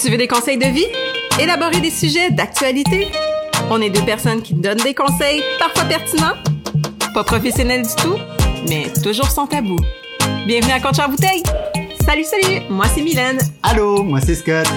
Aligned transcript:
Tu 0.00 0.10
veux 0.10 0.16
des 0.16 0.28
conseils 0.28 0.58
de 0.58 0.66
vie? 0.66 0.86
Élaborer 1.40 1.80
des 1.80 1.90
sujets 1.90 2.30
d'actualité? 2.30 3.08
On 3.68 3.80
est 3.80 3.90
deux 3.90 4.04
personnes 4.04 4.42
qui 4.42 4.54
donnent 4.54 4.78
des 4.78 4.94
conseils, 4.94 5.42
parfois 5.58 5.86
pertinents, 5.86 6.34
pas 7.14 7.24
professionnels 7.24 7.82
du 7.82 7.94
tout, 7.96 8.16
mais 8.68 8.92
toujours 9.02 9.28
sans 9.28 9.48
tabou. 9.48 9.76
Bienvenue 10.46 10.70
à 10.70 10.78
Contre 10.78 11.08
bouteille! 11.10 11.42
Salut, 12.06 12.22
salut! 12.22 12.60
Moi, 12.70 12.86
c'est 12.94 13.02
Mylène. 13.02 13.38
Allô, 13.64 14.04
moi, 14.04 14.20
c'est 14.20 14.36
Scott. 14.36 14.68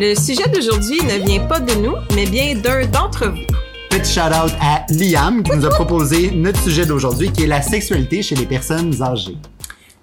Le 0.00 0.14
sujet 0.14 0.48
d'aujourd'hui 0.48 0.98
ne 1.02 1.26
vient 1.26 1.46
pas 1.46 1.60
de 1.60 1.74
nous, 1.74 1.96
mais 2.14 2.24
bien 2.24 2.54
d'un 2.54 2.86
d'entre 2.86 3.28
vous. 3.28 3.44
Petit 3.90 4.10
shout-out 4.10 4.52
à 4.62 4.86
Liam 4.88 5.42
qui 5.42 5.50
nous 5.56 5.66
a 5.66 5.70
proposé 5.70 6.30
notre 6.30 6.62
sujet 6.62 6.86
d'aujourd'hui 6.86 7.30
qui 7.30 7.42
est 7.42 7.48
la 7.48 7.60
sexualité 7.60 8.22
chez 8.22 8.34
les 8.34 8.46
personnes 8.46 9.02
âgées. 9.02 9.36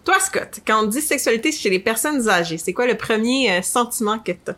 Toi, 0.05 0.19
Scott, 0.19 0.61
quand 0.65 0.83
on 0.83 0.87
dit 0.87 1.01
sexualité 1.01 1.51
chez 1.51 1.71
les 1.71 1.79
personnes 1.79 2.29
âgées, 2.29 2.59
c'est 2.59 2.73
quoi 2.73 2.85
le 2.85 2.95
premier 2.95 3.51
euh, 3.51 3.61
sentiment 3.63 4.19
que 4.19 4.33
t'as? 4.33 4.53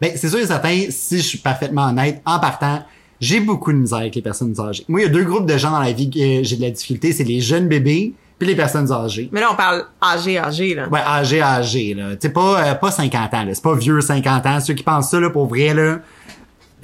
Ben, 0.00 0.12
c'est 0.16 0.28
sûr 0.28 0.38
et 0.38 0.46
certain, 0.46 0.86
si 0.90 1.18
je 1.18 1.26
suis 1.26 1.38
parfaitement 1.38 1.88
honnête, 1.88 2.22
en 2.24 2.38
partant, 2.38 2.82
j'ai 3.20 3.40
beaucoup 3.40 3.72
de 3.72 3.78
misère 3.78 3.98
avec 3.98 4.14
les 4.14 4.22
personnes 4.22 4.58
âgées. 4.58 4.84
Moi, 4.88 5.00
il 5.00 5.02
y 5.04 5.06
a 5.06 5.10
deux 5.10 5.24
groupes 5.24 5.46
de 5.46 5.58
gens 5.58 5.70
dans 5.70 5.80
la 5.80 5.92
vie 5.92 6.08
que 6.10 6.42
j'ai 6.42 6.56
de 6.56 6.62
la 6.62 6.70
difficulté, 6.70 7.12
c'est 7.12 7.24
les 7.24 7.40
jeunes 7.40 7.68
bébés 7.68 8.14
puis 8.38 8.48
les 8.48 8.56
personnes 8.56 8.90
âgées. 8.90 9.28
Mais 9.32 9.40
là, 9.40 9.48
on 9.52 9.54
parle 9.54 9.84
âgé, 10.02 10.38
âgé, 10.38 10.74
là. 10.74 10.88
Ouais, 10.88 11.00
âgé, 11.00 11.42
âgé, 11.42 11.92
là. 11.92 12.16
Tu 12.16 12.30
pas, 12.30 12.64
euh, 12.64 12.74
pas 12.74 12.90
50 12.90 13.34
ans, 13.34 13.44
là. 13.44 13.54
C'est 13.54 13.62
pas 13.62 13.74
vieux 13.74 14.00
50 14.00 14.46
ans. 14.46 14.60
Ceux 14.60 14.72
qui 14.72 14.82
pensent 14.82 15.10
ça, 15.10 15.20
là, 15.20 15.28
pour 15.28 15.46
vrai, 15.46 15.74
là. 15.74 15.98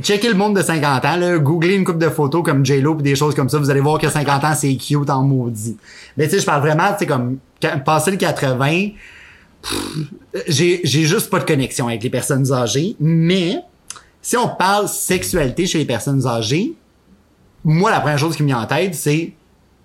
Checkez 0.03 0.29
le 0.29 0.35
monde 0.35 0.55
de 0.55 0.61
50 0.61 1.05
ans, 1.07 1.17
là. 1.17 1.39
Googlez 1.39 1.75
une 1.75 1.85
coupe 1.85 1.99
de 1.99 2.11
photos 2.11 2.45
comme 2.45 2.65
J-Lo 2.65 2.97
pis 2.97 3.03
des 3.03 3.17
choses 3.17 3.35
comme 3.35 3.49
ça. 3.49 3.59
Vous 3.59 3.71
allez 3.71 3.81
voir 3.81 3.99
que 3.99 4.11
50 4.11 4.45
ans, 4.45 4.55
c'est 4.55 4.77
cute 4.77 5.09
en 5.09 5.23
maudit. 5.23 5.79
Mais 6.19 6.25
tu 6.25 6.33
sais, 6.33 6.41
je 6.41 6.45
parle 6.45 6.61
vraiment, 6.61 6.93
tu 6.93 6.99
sais, 6.99 7.07
comme, 7.07 7.39
passer 7.87 8.11
le 8.11 8.19
80, 8.19 8.67
pff, 8.69 8.95
j'ai, 10.47 10.85
juste 10.85 11.31
pas 11.31 11.39
de 11.39 11.45
connexion 11.45 11.89
avec 11.89 12.03
les 12.03 12.11
personnes 12.11 12.53
âgées. 12.53 12.97
Mais, 13.01 13.61
si 14.23 14.37
on 14.37 14.49
parle 14.49 14.89
sexualité 14.89 15.67
chez 15.67 15.79
les 15.79 15.85
personnes 15.85 16.27
âgées, 16.27 16.75
moi, 17.65 17.91
la 17.91 18.01
première 18.01 18.19
chose 18.19 18.37
qui 18.37 18.43
me 18.43 18.49
vient 18.49 18.61
en 18.61 18.67
tête, 18.67 18.95
c'est, 18.95 19.33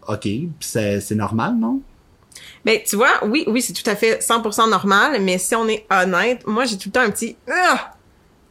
OK, 0.08 0.28
c'est, 0.60 1.12
normal, 1.12 1.56
non? 1.60 1.82
Ben, 2.64 2.80
tu 2.86 2.96
vois, 2.96 3.26
oui, 3.26 3.44
oui, 3.48 3.62
c'est 3.62 3.74
tout 3.74 3.90
à 3.90 3.96
fait 3.96 4.20
100% 4.20 4.70
normal, 4.70 5.22
mais 5.22 5.38
si 5.38 5.56
on 5.56 5.68
est 5.68 5.86
honnête, 5.90 6.46
moi, 6.46 6.66
j'ai 6.66 6.78
tout 6.78 6.90
le 6.90 6.94
temps 6.94 7.02
un 7.02 7.10
petit, 7.10 7.36
ah! 7.52 7.94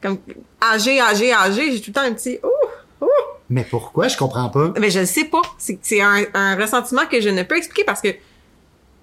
comme, 0.02 0.18
âgé, 0.62 1.00
âgé, 1.00 1.32
âgé, 1.32 1.72
j'ai 1.72 1.80
tout 1.80 1.90
le 1.90 1.94
temps 1.94 2.00
un 2.02 2.12
petit, 2.12 2.38
ouh, 2.42 3.04
ouh. 3.04 3.08
Mais 3.48 3.64
pourquoi? 3.64 4.08
Je 4.08 4.16
comprends 4.16 4.48
pas. 4.48 4.72
Mais 4.78 4.90
je 4.90 5.00
le 5.00 5.06
sais 5.06 5.24
pas. 5.24 5.42
C'est, 5.58 5.78
c'est 5.82 6.00
un, 6.00 6.24
un 6.34 6.56
ressentiment 6.56 7.02
que 7.10 7.20
je 7.20 7.28
ne 7.28 7.42
peux 7.42 7.56
expliquer 7.56 7.84
parce 7.84 8.00
que 8.00 8.14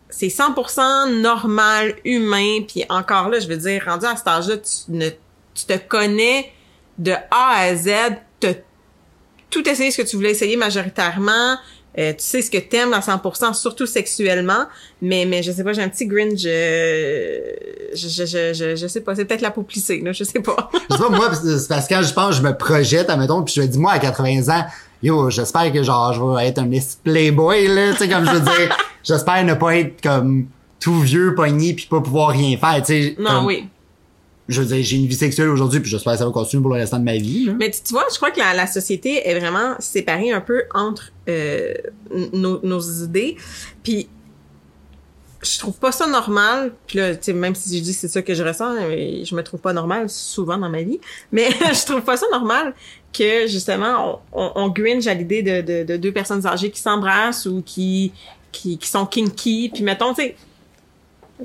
c'est 0.09 0.27
100% 0.27 1.21
normal, 1.21 1.95
humain, 2.05 2.61
puis 2.67 2.83
encore 2.89 3.29
là, 3.29 3.39
je 3.39 3.47
veux 3.47 3.57
dire, 3.57 3.83
rendu 3.85 4.05
à 4.05 4.15
cet 4.15 4.27
âge-là, 4.27 4.57
tu, 4.57 4.91
ne, 4.91 5.09
te 5.09 5.77
connais 5.87 6.51
de 6.97 7.11
A 7.11 7.59
à 7.59 7.75
Z, 7.75 7.91
t'as 8.39 8.53
tout 9.49 9.67
essayé 9.67 9.91
ce 9.91 10.01
que 10.01 10.07
tu 10.07 10.15
voulais 10.15 10.31
essayer 10.31 10.55
majoritairement, 10.55 11.57
euh, 11.99 12.11
tu 12.11 12.23
sais 12.23 12.41
ce 12.41 12.51
que 12.51 12.57
t'aimes 12.57 12.93
à 12.93 12.99
100%, 12.99 13.53
surtout 13.53 13.85
sexuellement, 13.85 14.65
mais 15.01 15.25
mais 15.25 15.41
je 15.41 15.51
sais 15.51 15.63
pas, 15.63 15.73
j'ai 15.73 15.81
un 15.81 15.89
petit 15.89 16.05
gringe, 16.05 16.43
euh, 16.45 17.41
je, 17.93 18.07
je, 18.07 18.25
je, 18.25 18.53
je, 18.53 18.75
je 18.75 18.87
sais 18.87 19.01
pas, 19.01 19.15
c'est 19.15 19.25
peut-être 19.25 19.41
la 19.41 19.51
peau 19.51 19.63
plissée, 19.63 20.01
là, 20.01 20.11
je 20.11 20.23
sais 20.23 20.39
pas. 20.39 20.69
Je 20.89 20.95
sais 20.95 21.01
pas, 21.01 21.09
moi, 21.09 21.31
c'est 21.33 21.67
parce 21.67 21.87
que 21.87 21.95
quand 21.95 22.03
je 22.03 22.13
pense, 22.13 22.35
je 22.35 22.41
me 22.41 22.55
projette, 22.55 23.09
admettons, 23.09 23.43
puis 23.43 23.55
je 23.55 23.61
me 23.61 23.67
dis, 23.67 23.79
moi, 23.79 23.93
à 23.93 23.99
80 23.99 24.55
ans, 24.55 24.65
yo, 25.01 25.29
j'espère 25.29 25.71
que, 25.71 25.81
genre, 25.83 26.13
je 26.13 26.21
vais 26.21 26.47
être 26.47 26.59
un 26.59 26.69
playboy, 27.03 27.67
là, 27.67 27.91
tu 27.93 27.97
sais, 27.97 28.09
comme 28.09 28.25
je 28.25 28.31
veux 28.31 28.41
dire, 28.41 28.77
j'espère 29.07 29.43
ne 29.45 29.53
pas 29.53 29.77
être, 29.77 30.01
comme, 30.01 30.47
tout 30.79 30.99
vieux, 30.99 31.33
pogné, 31.35 31.73
puis 31.73 31.87
pas 31.89 32.01
pouvoir 32.01 32.29
rien 32.29 32.57
faire, 32.57 32.81
tu 32.81 32.85
sais. 32.85 33.15
Non, 33.17 33.37
comme, 33.37 33.45
oui. 33.45 33.67
Je 34.47 34.61
veux 34.61 34.67
dire, 34.67 34.83
j'ai 34.83 34.97
une 34.97 35.07
vie 35.07 35.15
sexuelle 35.15 35.49
aujourd'hui, 35.49 35.79
puis 35.79 35.89
j'espère 35.89 36.13
que 36.13 36.19
ça 36.19 36.25
va 36.25 36.31
continuer 36.31 36.61
pour 36.61 36.73
le 36.73 36.79
restant 36.79 36.99
de 36.99 37.03
ma 37.03 37.17
vie, 37.17 37.45
là. 37.45 37.53
Mais 37.59 37.71
tu, 37.71 37.81
tu 37.81 37.93
vois, 37.93 38.05
je 38.11 38.15
crois 38.15 38.31
que 38.31 38.39
la, 38.39 38.53
la 38.53 38.67
société 38.67 39.27
est 39.27 39.37
vraiment 39.37 39.75
séparée 39.79 40.31
un 40.31 40.41
peu 40.41 40.63
entre 40.73 41.11
euh, 41.27 41.73
nos, 42.33 42.59
nos 42.63 42.79
idées. 42.79 43.35
Puis 43.83 44.07
je 45.43 45.59
trouve 45.59 45.77
pas 45.77 45.91
ça 45.91 46.07
normal. 46.07 46.73
Puis 46.87 46.97
là, 46.97 47.15
tu 47.15 47.25
sais, 47.25 47.33
même 47.33 47.55
si 47.55 47.77
je 47.77 47.83
dis 47.83 47.91
que 47.91 47.97
c'est 47.97 48.07
ça 48.07 48.21
que 48.21 48.33
je 48.33 48.43
ressens, 48.43 48.75
je 48.79 49.35
me 49.35 49.41
trouve 49.41 49.59
pas 49.59 49.73
normal 49.73 50.09
souvent 50.09 50.57
dans 50.57 50.69
ma 50.69 50.81
vie. 50.81 50.99
Mais 51.31 51.49
je 51.73 51.85
trouve 51.85 52.01
pas 52.01 52.17
ça 52.17 52.25
normal 52.31 52.73
que 53.13 53.47
justement 53.47 54.21
on, 54.31 54.41
on, 54.43 54.51
on 54.63 54.69
gringe 54.69 55.07
à 55.07 55.13
l'idée 55.13 55.41
de, 55.41 55.61
de, 55.61 55.83
de 55.83 55.97
deux 55.97 56.11
personnes 56.11 56.45
âgées 56.45 56.71
qui 56.71 56.79
s'embrassent 56.79 57.45
ou 57.45 57.61
qui, 57.65 58.11
qui 58.51 58.77
qui 58.77 58.87
sont 58.87 59.05
kinky. 59.05 59.71
Puis 59.73 59.83
mettons, 59.83 60.13
tu 60.13 60.21
sais. 60.21 60.35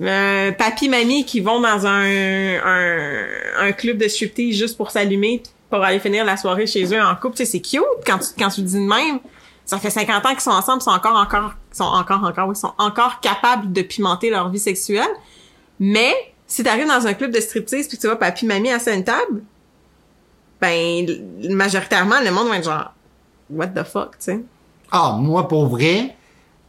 Euh, 0.01 0.53
papy, 0.53 0.89
mamie 0.89 1.27
qui 1.27 1.41
vont 1.41 1.61
dans 1.61 1.87
un, 1.87 2.57
un, 3.59 3.73
club 3.73 3.99
de 3.99 4.09
striptease 4.09 4.57
juste 4.57 4.79
pour 4.79 4.91
s'allumer 4.91 5.43
pour 5.69 5.83
aller 5.83 5.99
finir 5.99 6.25
la 6.25 6.39
soirée 6.39 6.67
chez 6.67 6.85
eux 6.85 7.03
en 7.03 7.15
couple. 7.15 7.37
Tu 7.37 7.45
sais, 7.45 7.53
c'est 7.53 7.61
cute 7.61 7.83
quand 8.07 8.19
tu, 8.19 8.29
quand 8.39 8.49
tu 8.49 8.63
dis 8.63 8.75
de 8.75 8.89
même. 8.89 9.21
Ça 9.65 9.79
fait 9.79 9.91
50 9.91 10.27
ans 10.27 10.31
qu'ils 10.31 10.41
sont 10.41 10.51
ensemble, 10.51 10.81
ils 10.81 10.85
sont 10.85 10.91
encore, 10.91 11.17
encore, 11.17 11.53
sont 11.71 11.85
encore, 11.85 12.25
encore, 12.25 12.49
oui, 12.49 12.57
sont 12.57 12.73
encore 12.79 13.21
capables 13.21 13.73
de 13.73 13.83
pimenter 13.83 14.29
leur 14.29 14.49
vie 14.49 14.59
sexuelle. 14.59 15.09
Mais, 15.79 16.13
si 16.47 16.63
t'arrives 16.63 16.89
dans 16.89 17.07
un 17.07 17.15
club 17.15 17.33
de 17.33 17.41
striptease 17.41 17.89
puis 17.89 17.97
tu 17.97 18.07
vois 18.07 18.19
papy, 18.19 18.45
mamie 18.45 18.71
à 18.71 18.79
une 18.93 19.05
table, 19.05 19.43
ben, 20.61 21.07
majoritairement, 21.51 22.21
le 22.25 22.31
monde 22.31 22.49
va 22.49 22.59
être 22.59 22.65
genre, 22.65 22.93
what 23.51 23.69
the 23.69 23.85
fuck, 23.85 24.13
tu 24.13 24.17
sais. 24.19 24.41
Ah, 24.91 25.17
moi, 25.19 25.49
pour 25.49 25.69
vrai, 25.69 26.15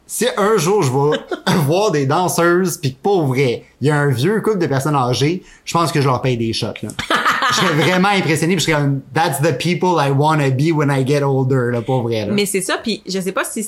si 0.05 0.27
un 0.37 0.57
jour 0.57 0.83
je 0.83 0.91
vais 0.91 1.19
voir 1.65 1.91
des 1.91 2.05
danseuses, 2.05 2.77
puis 2.77 2.93
que 2.93 3.01
pour 3.01 3.25
vrai, 3.25 3.65
il 3.81 3.87
y 3.87 3.91
a 3.91 3.95
un 3.95 4.09
vieux 4.09 4.41
couple 4.41 4.59
de 4.59 4.67
personnes 4.67 4.95
âgées, 4.95 5.43
je 5.65 5.73
pense 5.73 5.91
que 5.91 6.01
je 6.01 6.07
leur 6.07 6.21
paye 6.21 6.37
des 6.37 6.53
shots, 6.53 6.67
là. 6.81 6.89
je 7.49 7.55
serais 7.55 7.73
vraiment 7.73 8.09
impressionné, 8.09 8.55
puis 8.55 8.65
je 8.65 8.71
serais 8.71 8.81
comme, 8.81 9.01
that's 9.13 9.39
the 9.41 9.57
people 9.57 9.95
I 9.99 10.11
wanna 10.11 10.49
be 10.49 10.71
when 10.73 10.89
I 10.89 11.05
get 11.05 11.23
older, 11.23 11.71
là, 11.71 11.81
pour 11.81 12.03
vrai, 12.03 12.25
là. 12.25 12.33
Mais 12.33 12.45
c'est 12.45 12.61
ça, 12.61 12.77
puis 12.77 13.01
je 13.07 13.19
sais 13.19 13.31
pas 13.31 13.43
si 13.43 13.67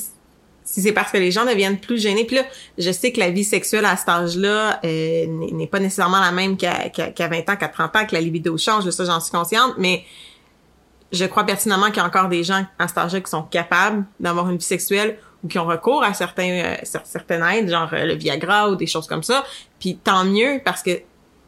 si 0.66 0.82
c'est 0.82 0.92
parce 0.92 1.12
que 1.12 1.16
les 1.16 1.30
gens 1.30 1.46
deviennent 1.46 1.78
plus 1.78 2.02
gênés. 2.02 2.24
Puis 2.24 2.36
là, 2.36 2.42
je 2.76 2.90
sais 2.90 3.12
que 3.12 3.20
la 3.20 3.30
vie 3.30 3.44
sexuelle 3.44 3.84
à 3.84 3.96
cet 3.96 4.08
âge-là 4.08 4.80
euh, 4.84 5.26
n'est 5.28 5.68
pas 5.68 5.78
nécessairement 5.78 6.20
la 6.20 6.32
même 6.32 6.56
qu'à 6.56 6.88
qu'à 6.88 7.10
qu'à 7.10 7.28
20 7.28 7.48
ans, 7.48 7.56
qu'à 7.56 7.68
30 7.68 7.96
ans, 7.96 8.04
que 8.04 8.14
la 8.14 8.20
libido 8.20 8.58
change, 8.58 8.90
ça 8.90 9.04
j'en 9.04 9.20
suis 9.20 9.30
consciente, 9.30 9.74
mais 9.78 10.04
je 11.12 11.24
crois 11.24 11.44
pertinemment 11.44 11.86
qu'il 11.86 11.98
y 11.98 12.00
a 12.00 12.04
encore 12.04 12.28
des 12.28 12.42
gens 12.42 12.66
à 12.78 12.88
cet 12.88 12.98
âge-là 12.98 13.20
qui 13.20 13.30
sont 13.30 13.44
capables 13.44 14.04
d'avoir 14.18 14.50
une 14.50 14.56
vie 14.56 14.64
sexuelle 14.64 15.18
ou 15.46 15.48
qui 15.48 15.60
ont 15.60 15.66
recours 15.66 16.02
à 16.02 16.12
certains 16.12 16.50
euh, 16.50 16.74
cer- 16.82 17.04
certaines 17.04 17.44
aides, 17.44 17.70
genre 17.70 17.88
euh, 17.92 18.04
le 18.04 18.14
Viagra 18.14 18.68
ou 18.68 18.74
des 18.74 18.88
choses 18.88 19.06
comme 19.06 19.22
ça. 19.22 19.44
Puis 19.78 19.96
tant 20.02 20.24
mieux 20.24 20.60
parce 20.64 20.82
que 20.82 20.90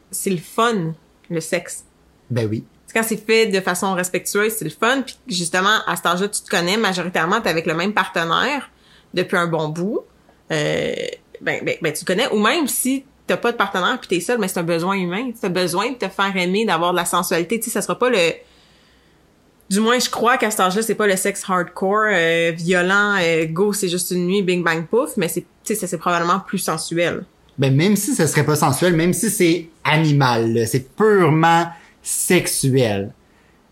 c'est 0.09 0.29
le 0.29 0.37
fun, 0.37 0.93
le 1.29 1.41
sexe. 1.41 1.83
Ben 2.29 2.47
oui. 2.49 2.63
Quand 2.93 3.03
c'est 3.03 3.23
fait 3.23 3.47
de 3.47 3.59
façon 3.59 3.93
respectueuse, 3.93 4.53
c'est 4.53 4.65
le 4.65 4.71
fun. 4.71 5.01
Puis 5.01 5.17
justement, 5.27 5.77
à 5.85 5.95
cet 5.97 6.05
âge-là, 6.05 6.29
tu 6.29 6.41
te 6.41 6.49
connais 6.49 6.77
majoritairement, 6.77 7.41
t'es 7.41 7.49
avec 7.49 7.65
le 7.65 7.73
même 7.73 7.93
partenaire 7.93 8.71
depuis 9.13 9.37
un 9.37 9.47
bon 9.47 9.67
bout. 9.67 10.05
Euh, 10.51 10.93
ben, 11.41 11.63
ben, 11.63 11.75
ben, 11.81 11.93
tu 11.93 12.05
connais. 12.05 12.27
Ou 12.31 12.39
même 12.39 12.67
si 12.67 13.03
t'as 13.27 13.37
pas 13.37 13.51
de 13.51 13.57
partenaire 13.57 13.99
puis 13.99 14.07
t'es 14.07 14.19
seul, 14.21 14.39
mais 14.39 14.47
c'est 14.47 14.59
un 14.59 14.63
besoin 14.63 14.95
humain. 14.95 15.31
T'as 15.39 15.49
besoin 15.49 15.91
de 15.91 15.97
te 15.97 16.07
faire 16.07 16.35
aimer, 16.35 16.65
d'avoir 16.65 16.93
de 16.93 16.97
la 16.97 17.05
sensualité. 17.05 17.59
Tu 17.59 17.65
sais, 17.65 17.71
ça 17.71 17.81
sera 17.81 17.99
pas 17.99 18.09
le... 18.09 18.17
Du 19.69 19.79
moins, 19.81 19.99
je 19.99 20.09
crois 20.09 20.37
qu'à 20.37 20.49
cet 20.49 20.61
âge-là, 20.61 20.81
c'est 20.81 20.95
pas 20.95 21.05
le 21.05 21.15
sexe 21.15 21.43
hardcore, 21.47 22.07
euh, 22.11 22.51
violent, 22.55 23.17
euh, 23.21 23.45
go, 23.45 23.71
c'est 23.71 23.87
juste 23.87 24.09
une 24.11 24.25
nuit, 24.25 24.41
bing 24.41 24.63
bang 24.63 24.85
pouf, 24.87 25.11
mais 25.15 25.27
c'est, 25.27 25.41
tu 25.41 25.47
sais, 25.63 25.75
ça, 25.75 25.85
c'est 25.85 25.97
probablement 25.97 26.39
plus 26.39 26.57
sensuel. 26.57 27.23
Ben, 27.59 27.75
même 27.75 27.95
si 27.95 28.15
ce 28.15 28.25
serait 28.25 28.45
pas 28.45 28.55
sensuel, 28.55 28.95
même 28.95 29.13
si 29.13 29.29
c'est 29.29 29.69
animal, 29.83 30.65
c'est 30.65 30.95
purement 30.95 31.67
sexuel. 32.01 33.11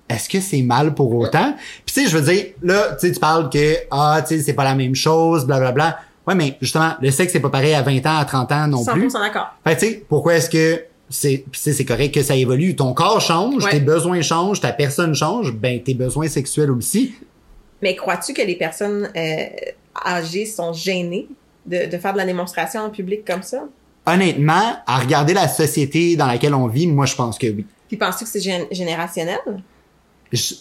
Est-ce 0.09 0.29
que 0.29 0.39
c'est 0.39 0.61
mal 0.61 0.93
pour 0.93 1.13
autant? 1.15 1.55
Puis 1.85 1.95
tu 1.95 2.03
sais, 2.03 2.09
je 2.09 2.17
veux 2.17 2.31
dire, 2.31 2.45
là, 2.61 2.95
tu 2.99 3.11
parles 3.13 3.49
que, 3.49 3.75
ah, 3.89 4.21
tu 4.21 4.37
sais, 4.37 4.43
c'est 4.43 4.53
pas 4.53 4.63
la 4.63 4.75
même 4.75 4.95
chose, 4.95 5.45
blablabla. 5.45 5.99
Ouais, 6.27 6.35
mais 6.35 6.57
justement, 6.61 6.91
le 7.01 7.09
sexe, 7.09 7.33
c'est 7.33 7.39
pas 7.39 7.49
pareil 7.49 7.73
à 7.73 7.81
20 7.81 8.05
ans, 8.05 8.17
à 8.17 8.25
30 8.25 8.51
ans 8.51 8.67
non 8.67 8.83
100% 8.83 8.91
plus. 8.93 9.13
d'accord. 9.13 9.47
Fait 9.65 9.77
tu 9.77 9.85
sais, 9.87 10.05
pourquoi 10.07 10.35
est-ce 10.35 10.49
que 10.49 10.81
c'est, 11.09 11.45
c'est 11.53 11.85
correct 11.85 12.13
que 12.13 12.21
ça 12.21 12.35
évolue. 12.35 12.75
Ton 12.75 12.93
corps 12.93 13.21
change, 13.21 13.63
Ouais. 13.63 13.71
tes 13.71 13.79
besoins 13.79 14.21
changent, 14.21 14.59
ta 14.61 14.71
personne 14.73 15.13
change, 15.15 15.53
ben, 15.53 15.81
tes 15.81 15.93
besoins 15.93 16.27
sexuels 16.27 16.71
aussi. 16.71 17.13
Mais 17.81 17.95
crois-tu 17.95 18.33
que 18.33 18.41
les 18.41 18.55
personnes 18.55 19.09
euh, 19.15 19.45
âgées 20.05 20.45
sont 20.45 20.73
gênées 20.73 21.27
de, 21.65 21.89
de 21.89 21.97
faire 21.97 22.13
de 22.13 22.17
la 22.17 22.25
démonstration 22.25 22.81
en 22.81 22.89
public 22.89 23.23
comme 23.25 23.43
ça? 23.43 23.63
Honnêtement, 24.05 24.77
à 24.85 24.99
regarder 24.99 25.33
la 25.33 25.47
société 25.47 26.15
dans 26.15 26.27
laquelle 26.27 26.53
on 26.53 26.67
vit, 26.67 26.87
moi, 26.87 27.05
je 27.05 27.15
pense 27.15 27.37
que 27.37 27.47
oui. 27.47 27.65
Puis 27.87 27.97
penses-tu 27.97 28.23
que 28.23 28.29
c'est 28.29 28.39
gén- 28.39 28.67
générationnel? 28.73 29.39
je, 30.33 30.55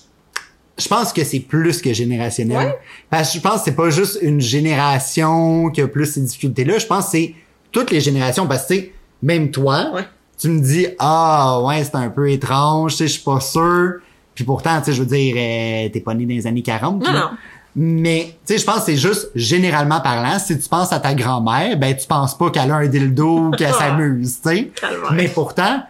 je 0.79 0.89
pense 0.89 1.13
que 1.13 1.25
c'est 1.25 1.41
plus 1.41 1.81
que 1.81 1.93
générationnel. 1.93 2.57
Ouais. 2.69 2.79
Parce 3.09 3.31
que 3.33 3.39
je 3.39 3.43
pense 3.43 3.61
que 3.61 3.65
c'est 3.67 3.77
pas 3.77 3.91
juste 3.91 4.19
une 4.23 4.41
génération 4.41 5.71
qui 5.71 5.81
a 5.81 5.89
plus 5.89 6.07
ces 6.07 6.21
difficultés-là. 6.21 6.79
Je 6.79 6.87
pense 6.87 7.07
que 7.07 7.11
c'est 7.13 7.35
toutes 7.73 7.91
les 7.91 8.01
générations. 8.01 8.47
Parce 8.47 8.67
que, 8.67 8.75
même 9.23 9.51
toi, 9.51 9.91
Ouais. 9.95 10.03
Tu 10.39 10.49
me 10.49 10.61
dis, 10.61 10.87
ah, 10.99 11.61
ouais, 11.63 11.85
c'est 11.85 11.97
un 11.97 12.11
peu 12.11 12.31
étrange, 12.31 12.93
tu 12.93 12.99
sais, 12.99 13.07
je 13.07 13.13
suis 13.15 13.23
pas 13.23 13.41
sûr. 13.41 13.95
Puis 14.35 14.45
pourtant, 14.45 14.79
tu 14.79 14.87
sais, 14.87 14.93
je 14.93 15.03
veux 15.03 15.09
dire, 15.09 15.35
euh, 15.37 15.89
t'es 15.91 16.01
pas 16.01 16.15
né 16.15 16.25
dans 16.25 16.35
les 16.35 16.47
années 16.47 16.63
40. 16.63 17.03
Non. 17.03 17.31
Mais, 17.75 18.37
tu 18.47 18.55
sais, 18.55 18.59
je 18.59 18.65
pense 18.65 18.81
que 18.81 18.83
c'est 18.87 18.97
juste 18.97 19.31
généralement 19.35 20.01
parlant. 20.01 20.39
Si 20.39 20.59
tu 20.59 20.69
penses 20.69 20.93
à 20.93 21.01
ta 21.01 21.15
grand-mère, 21.15 21.77
ben, 21.77 21.95
tu 21.95 22.07
penses 22.07 22.37
pas 22.37 22.51
qu'elle 22.51 22.71
a 22.71 22.77
un 22.77 22.87
dildo 22.87 23.39
ou 23.39 23.51
qu'elle 23.51 23.73
s'amuse, 23.79 24.41
tu 24.43 24.49
sais. 24.49 24.71
Mais 25.13 25.29
pourtant, 25.29 25.83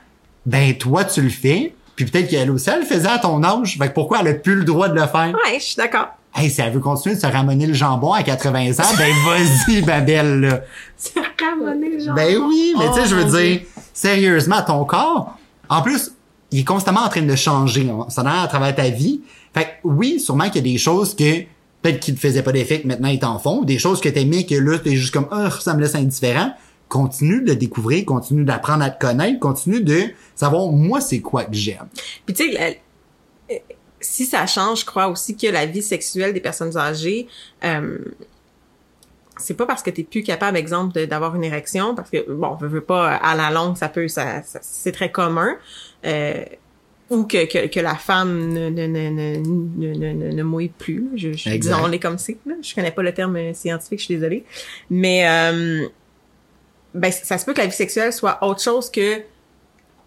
ben, 0.44 0.76
toi, 0.76 1.04
tu 1.04 1.22
le 1.22 1.28
fais. 1.28 1.75
Puis 1.94 2.04
peut-être 2.04 2.28
qu'elle 2.28 2.50
aussi, 2.50 2.69
elle 2.70 2.81
le 2.81 2.87
faisait 2.87 3.08
à 3.08 3.19
ton 3.19 3.43
âge. 3.43 3.78
Fait 3.78 3.88
que 3.88 3.94
pourquoi 3.94 4.19
elle 4.20 4.28
a 4.28 4.34
plus 4.34 4.56
le 4.56 4.64
droit 4.64 4.88
de 4.88 4.94
le 4.94 5.06
faire? 5.06 5.32
Ouais, 5.32 5.58
je 5.58 5.64
suis 5.64 5.76
d'accord. 5.76 6.08
Hey, 6.36 6.50
si 6.50 6.60
elle 6.60 6.72
veut 6.72 6.80
continuer 6.80 7.14
de 7.14 7.20
se 7.20 7.26
ramener 7.26 7.66
le 7.66 7.72
jambon 7.72 8.12
à 8.12 8.22
80 8.22 8.72
ans, 8.72 8.94
ben 8.98 9.12
vas-y, 9.24 9.80
Babel, 9.82 10.40
là. 10.40 10.60
C'est 10.96 11.12
ramener 11.64 11.90
le 11.90 11.98
genre. 11.98 12.14
Ben 12.14 12.36
oui, 12.36 12.74
mais 12.78 12.88
tu 12.88 12.94
sais, 12.94 13.00
Oh, 13.04 13.06
je 13.08 13.14
veux 13.14 13.40
dire, 13.42 13.60
sérieusement, 13.94 14.60
ton 14.62 14.84
corps, 14.84 15.38
en 15.68 15.80
plus, 15.82 16.12
il 16.52 16.60
est 16.60 16.64
constamment 16.64 17.00
en 17.00 17.08
train 17.08 17.22
de 17.22 17.34
changer, 17.34 17.88
hein, 17.90 18.06
ça 18.10 18.20
a 18.22 18.42
à 18.42 18.48
travers 18.48 18.74
ta 18.74 18.88
vie. 18.90 19.22
Fait 19.54 19.64
que 19.64 19.68
oui, 19.84 20.20
sûrement 20.20 20.44
qu'il 20.50 20.56
y 20.66 20.70
a 20.70 20.72
des 20.72 20.78
choses 20.78 21.16
que 21.16 21.40
peut-être 21.82 22.00
qui 22.00 22.14
te 22.14 22.20
faisaient 22.20 22.42
pas 22.42 22.52
d'effet 22.52 22.82
que 22.82 22.86
maintenant 22.86 23.08
ils 23.08 23.18
t'en 23.18 23.38
font, 23.38 23.62
des 23.62 23.78
choses 23.78 24.00
que 24.00 24.08
t'aimais 24.08 24.44
que 24.44 24.54
là 24.54 24.78
t'es 24.78 24.96
juste 24.96 25.12
comme 25.14 25.28
ah 25.30 25.48
ça 25.60 25.72
me 25.74 25.80
laisse 25.80 25.94
indifférent. 25.94 26.52
Continue 26.88 27.42
de 27.42 27.54
découvrir, 27.54 28.04
continue 28.04 28.44
d'apprendre 28.44 28.84
à 28.84 28.90
te 28.90 29.04
connaître, 29.04 29.40
continue 29.40 29.80
de 29.82 30.02
savoir 30.34 30.68
moi 30.68 31.00
c'est 31.00 31.20
quoi 31.20 31.44
que 31.44 31.54
j'aime. 31.54 31.86
Puis 32.26 32.34
tu 32.34 32.52
sais, 32.52 32.52
la- 33.48 33.56
si 34.00 34.26
ça 34.26 34.46
change, 34.46 34.81
je 34.81 34.84
crois 34.87 35.08
aussi 35.08 35.37
que 35.37 35.46
la 35.46 35.66
vie 35.66 35.82
sexuelle 35.82 36.32
des 36.32 36.40
personnes 36.40 36.76
âgées, 36.76 37.26
euh, 37.64 37.98
c'est 39.38 39.54
pas 39.54 39.66
parce 39.66 39.82
que 39.82 39.90
t'es 39.90 40.02
plus 40.04 40.22
capable, 40.22 40.56
exemple, 40.56 41.06
d'avoir 41.06 41.34
une 41.34 41.44
érection, 41.44 41.94
parce 41.94 42.08
que 42.10 42.31
bon, 42.31 42.54
veut, 42.54 42.69
veut 42.69 42.81
pas 42.81 43.16
à 43.16 43.34
la 43.34 43.50
longue, 43.50 43.76
ça 43.76 43.88
peut, 43.88 44.08
ça, 44.08 44.43
ça- 44.43 44.60
c'est 44.62 44.93
très 44.93 45.10
commun. 45.12 45.56
Euh, 46.06 46.44
ou 47.10 47.22
que, 47.25 47.44
que, 47.46 47.66
que 47.69 47.78
la 47.81 47.94
femme 47.94 48.48
ne, 48.48 48.69
ne, 48.69 48.87
ne, 48.87 49.10
ne, 49.10 49.37
ne, 49.38 50.12
ne, 50.12 50.32
ne- 50.32 50.43
mouille 50.43 50.70
plus. 50.70 51.08
Je, 51.14 51.32
je, 51.34 51.50
disons-les 51.50 52.00
comme 52.00 52.19
c'est. 52.19 52.37
Je 52.62 52.75
connais 52.75 52.90
pas 52.90 53.02
le 53.02 53.14
terme 53.14 53.37
euh, 53.37 53.54
scientifique, 53.54 54.00
je 54.00 54.04
suis 54.06 54.14
désolée. 54.16 54.44
Mais 54.90 55.28
euh, 55.28 55.87
ben, 56.94 57.12
ça 57.12 57.38
se 57.38 57.44
peut 57.44 57.52
que 57.52 57.60
la 57.60 57.66
vie 57.66 57.72
sexuelle 57.76 58.12
soit 58.12 58.43
autre 58.43 58.60
chose 58.60 58.90
que, 58.90 59.20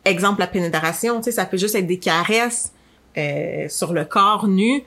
exemple, 0.04 0.42
la 0.42 0.48
pénétration. 0.48 1.18
Tu 1.20 1.26
sais, 1.26 1.32
ça 1.32 1.46
peut 1.46 1.56
juste 1.56 1.76
être 1.76 1.88
des 1.88 2.00
caresses 2.00 2.74
euh, 3.20 3.70
sur 3.70 3.94
le 3.94 4.06
corps 4.06 4.48
nu. 4.48 4.84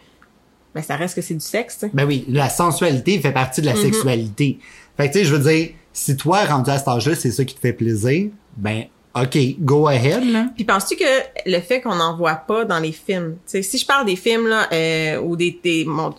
Ben, 0.74 0.82
ça 0.82 0.96
reste 0.96 1.14
que 1.14 1.20
c'est 1.20 1.34
du 1.34 1.44
sexe. 1.44 1.84
Ben 1.92 2.06
oui, 2.06 2.24
la 2.28 2.48
sensualité 2.48 3.18
fait 3.20 3.32
partie 3.32 3.60
de 3.60 3.66
la 3.66 3.76
sexualité. 3.76 4.58
Fait 4.96 5.08
que 5.08 5.12
tu 5.12 5.18
sais, 5.18 5.24
je 5.24 5.34
veux 5.34 5.50
dire, 5.50 5.70
si 5.92 6.16
toi 6.16 6.44
rendu 6.44 6.70
à 6.70 6.78
cet 6.78 6.88
âge-là, 6.88 7.14
c'est 7.14 7.30
ça 7.30 7.44
qui 7.44 7.54
te 7.54 7.60
fait 7.60 7.74
plaisir, 7.74 8.30
ben 8.56 8.84
ok, 9.14 9.38
go 9.60 9.86
ahead 9.86 10.24
là. 10.24 10.46
Puis 10.54 10.64
penses-tu 10.64 10.96
que 10.96 11.04
le 11.44 11.60
fait 11.60 11.82
qu'on 11.82 11.96
n'en 11.96 12.16
voit 12.16 12.36
pas 12.36 12.64
dans 12.64 12.78
les 12.78 12.92
films, 12.92 13.36
tu 13.46 13.52
sais, 13.52 13.62
si 13.62 13.76
je 13.78 13.86
parle 13.86 14.06
des 14.06 14.16
films 14.16 14.48
là, 14.48 14.68
euh, 14.72 15.20
ou 15.20 15.36
des, 15.36 15.58
des 15.62 15.84
mon 15.84 16.14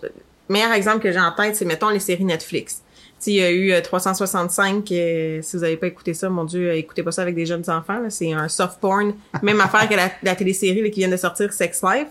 meilleur 0.50 0.74
exemple 0.74 1.00
que 1.00 1.12
j'ai 1.12 1.20
en 1.20 1.32
tête, 1.32 1.56
c'est 1.56 1.66
mettons 1.66 1.90
les 1.90 2.00
séries 2.00 2.26
Netflix. 2.26 2.84
Il 3.28 3.34
y 3.36 3.42
a 3.44 3.52
eu 3.52 3.72
euh, 3.72 3.82
365. 3.82 4.92
euh, 4.92 5.40
si 5.42 5.58
vous 5.58 5.64
avez 5.64 5.78
pas 5.78 5.88
écouté 5.88 6.14
ça, 6.14 6.30
mon 6.30 6.44
Dieu, 6.46 6.70
euh, 6.70 6.76
écoutez 6.76 7.04
pas 7.04 7.12
ça 7.12 7.22
avec 7.22 7.36
des 7.36 7.46
jeunes 7.46 7.64
enfants. 7.70 8.00
C'est 8.10 8.34
un 8.34 8.48
soft 8.50 8.80
porn, 8.80 9.14
même 9.42 9.62
affaire 9.62 9.88
que 9.88 9.96
la, 9.96 10.12
la 10.24 10.36
télésérie 10.36 10.82
là, 10.82 10.90
qui 10.90 11.00
vient 11.00 11.10
de 11.10 11.18
sortir, 11.18 11.52
Sex 11.54 11.82
Life. 11.84 12.08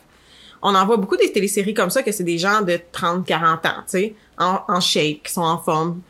On 0.62 0.74
en 0.74 0.86
voit 0.86 0.96
beaucoup 0.96 1.16
des 1.16 1.32
téléséries 1.32 1.74
comme 1.74 1.90
ça 1.90 2.02
que 2.02 2.12
c'est 2.12 2.24
des 2.24 2.38
gens 2.38 2.62
de 2.62 2.78
30, 2.92 3.26
40 3.26 3.66
ans, 3.66 3.68
tu 3.78 3.84
sais, 3.86 4.14
en, 4.38 4.60
en 4.68 4.80
shape, 4.80 5.22
qui 5.24 5.32
sont 5.32 5.42
en 5.42 5.58
forme. 5.58 6.00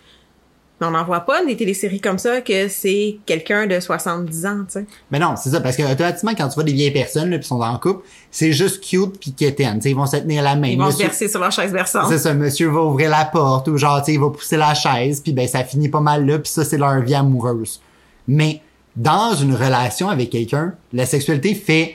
Mais 0.83 0.89
on 0.89 0.91
n'en 0.91 1.05
voit 1.05 1.21
pas 1.21 1.45
des 1.45 1.57
téléséries 1.57 2.01
comme 2.01 2.19
ça 2.19 2.41
que 2.41 2.67
c'est 2.67 3.19
quelqu'un 3.25 3.69
de 3.69 3.79
70 3.79 4.47
ans, 4.47 4.65
tu 4.65 4.81
sais. 4.81 4.87
Mais 5.13 5.21
non, 5.21 5.37
c'est 5.37 5.51
ça, 5.51 5.61
parce 5.61 5.77
que 5.77 5.83
automatiquement, 5.85 6.33
quand 6.37 6.49
tu 6.49 6.55
vois 6.55 6.65
des 6.65 6.73
vieilles 6.73 6.91
personnes, 6.91 7.31
là, 7.31 7.39
pis 7.39 7.47
sont 7.47 7.61
en 7.61 7.79
couple, 7.79 8.05
c'est 8.33 8.53
juste 8.53 8.83
cute 8.83 9.21
pis 9.21 9.33
quétaine. 9.33 9.77
Tu 9.77 9.83
sais, 9.83 9.91
ils 9.91 9.97
vont 9.97 10.07
se 10.07 10.17
tenir 10.17 10.43
la 10.43 10.57
main. 10.57 10.67
Ils 10.67 10.79
vont 10.79 10.91
se 10.91 10.99
verser 10.99 11.29
sur 11.29 11.39
leur 11.39 11.53
chaise 11.53 11.73
versante. 11.73 12.07
C'est 12.09 12.19
ça, 12.19 12.35
monsieur 12.35 12.69
va 12.69 12.81
ouvrir 12.81 13.11
la 13.11 13.25
porte 13.25 13.69
ou 13.69 13.77
genre, 13.77 14.01
tu 14.01 14.07
sais, 14.07 14.15
il 14.15 14.21
va 14.21 14.31
pousser 14.31 14.57
la 14.57 14.75
chaise 14.75 15.21
puis 15.21 15.33
ben 15.33 15.47
ça 15.47 15.63
finit 15.63 15.89
pas 15.89 16.01
mal 16.01 16.27
là 16.27 16.41
puis 16.41 16.51
ça 16.51 16.65
c'est 16.65 16.79
leur 16.79 17.01
vie 17.01 17.15
amoureuse. 17.15 17.81
Mais 18.27 18.61
dans 18.97 19.35
une 19.35 19.55
relation 19.55 20.09
avec 20.09 20.31
quelqu'un, 20.31 20.75
la 20.93 21.07
sexualité 21.07 21.55
fait 21.55 21.95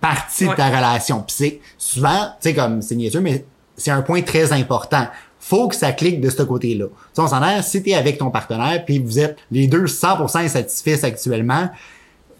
partie 0.00 0.46
de 0.46 0.52
ta 0.52 0.66
relation. 0.66 1.22
Puis 1.22 1.34
c'est 1.38 1.60
souvent, 1.78 2.26
tu 2.40 2.50
sais 2.50 2.54
comme 2.54 2.82
c'est 2.82 2.96
niaiseux 2.96 3.20
mais 3.20 3.46
c'est 3.76 3.90
un 3.90 4.02
point 4.02 4.22
très 4.22 4.52
important. 4.52 5.06
Faut 5.48 5.68
que 5.68 5.76
ça 5.76 5.92
clique 5.92 6.20
de 6.20 6.28
ce 6.28 6.42
côté-là. 6.42 6.86
Sais, 7.12 7.22
on 7.22 7.28
s'en 7.28 7.40
a, 7.40 7.62
si 7.62 7.80
t'es 7.80 7.94
avec 7.94 8.18
ton 8.18 8.30
partenaire 8.30 8.84
puis 8.84 8.98
vous 8.98 9.20
êtes 9.20 9.36
les 9.52 9.68
deux 9.68 9.84
100% 9.86 10.38
insatisfaits 10.38 10.96
sexuellement, 10.96 11.68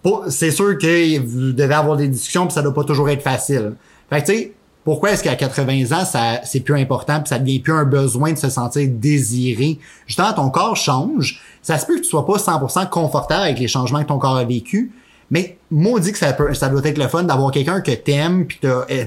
pas- 0.03 0.25
c'est 0.29 0.51
sûr 0.51 0.77
que 0.77 1.19
vous 1.21 1.53
devez 1.53 1.75
avoir 1.75 1.97
des 1.97 2.09
discussions 2.09 2.47
puis 2.47 2.55
ça 2.55 2.63
doit 2.63 2.75
pas 2.75 2.83
toujours 2.83 3.09
être 3.09 3.23
facile. 3.23 3.75
Fait 4.11 4.23
que 4.23 4.27
tu 4.27 4.33
sais, 4.33 4.53
pourquoi 4.85 5.13
est-ce 5.13 5.23
qu'à 5.23 5.37
80 5.37 5.93
ans 5.93 6.05
ça 6.05 6.41
c'est 6.45 6.59
plus 6.61 6.75
important 6.81 7.21
puis 7.21 7.29
ça 7.29 7.39
devient 7.39 7.61
plus 7.61 7.73
un 7.75 7.85
besoin 7.85 8.33
de 8.33 8.39
se 8.39 8.51
sentir 8.51 8.89
désiré? 8.91 9.79
Justement, 10.09 10.33
ton 10.33 10.51
corps 10.51 10.77
change. 10.77 11.41
Ça 11.63 11.79
se 11.79 11.87
peut 11.87 11.95
que 11.97 12.01
tu 12.03 12.09
sois 12.09 12.27
pas 12.27 12.39
100% 12.39 12.89
confortable 12.89 13.43
avec 13.45 13.61
les 13.61 13.69
changements 13.69 14.03
que 14.03 14.09
ton 14.09 14.19
corps 14.19 14.37
a 14.37 14.45
vécu, 14.45 14.91
mais 15.31 15.59
maudit 15.71 16.11
que 16.11 16.19
ça 16.19 16.33
peut 16.33 16.55
ça 16.55 16.69
doit 16.69 16.83
être 16.85 16.99
le 16.99 17.07
fun 17.07 17.23
d'avoir 17.23 17.53
quelqu'un 17.53 17.81
que 17.81 17.93
t'aimes 17.93 18.47
puis 18.47 18.59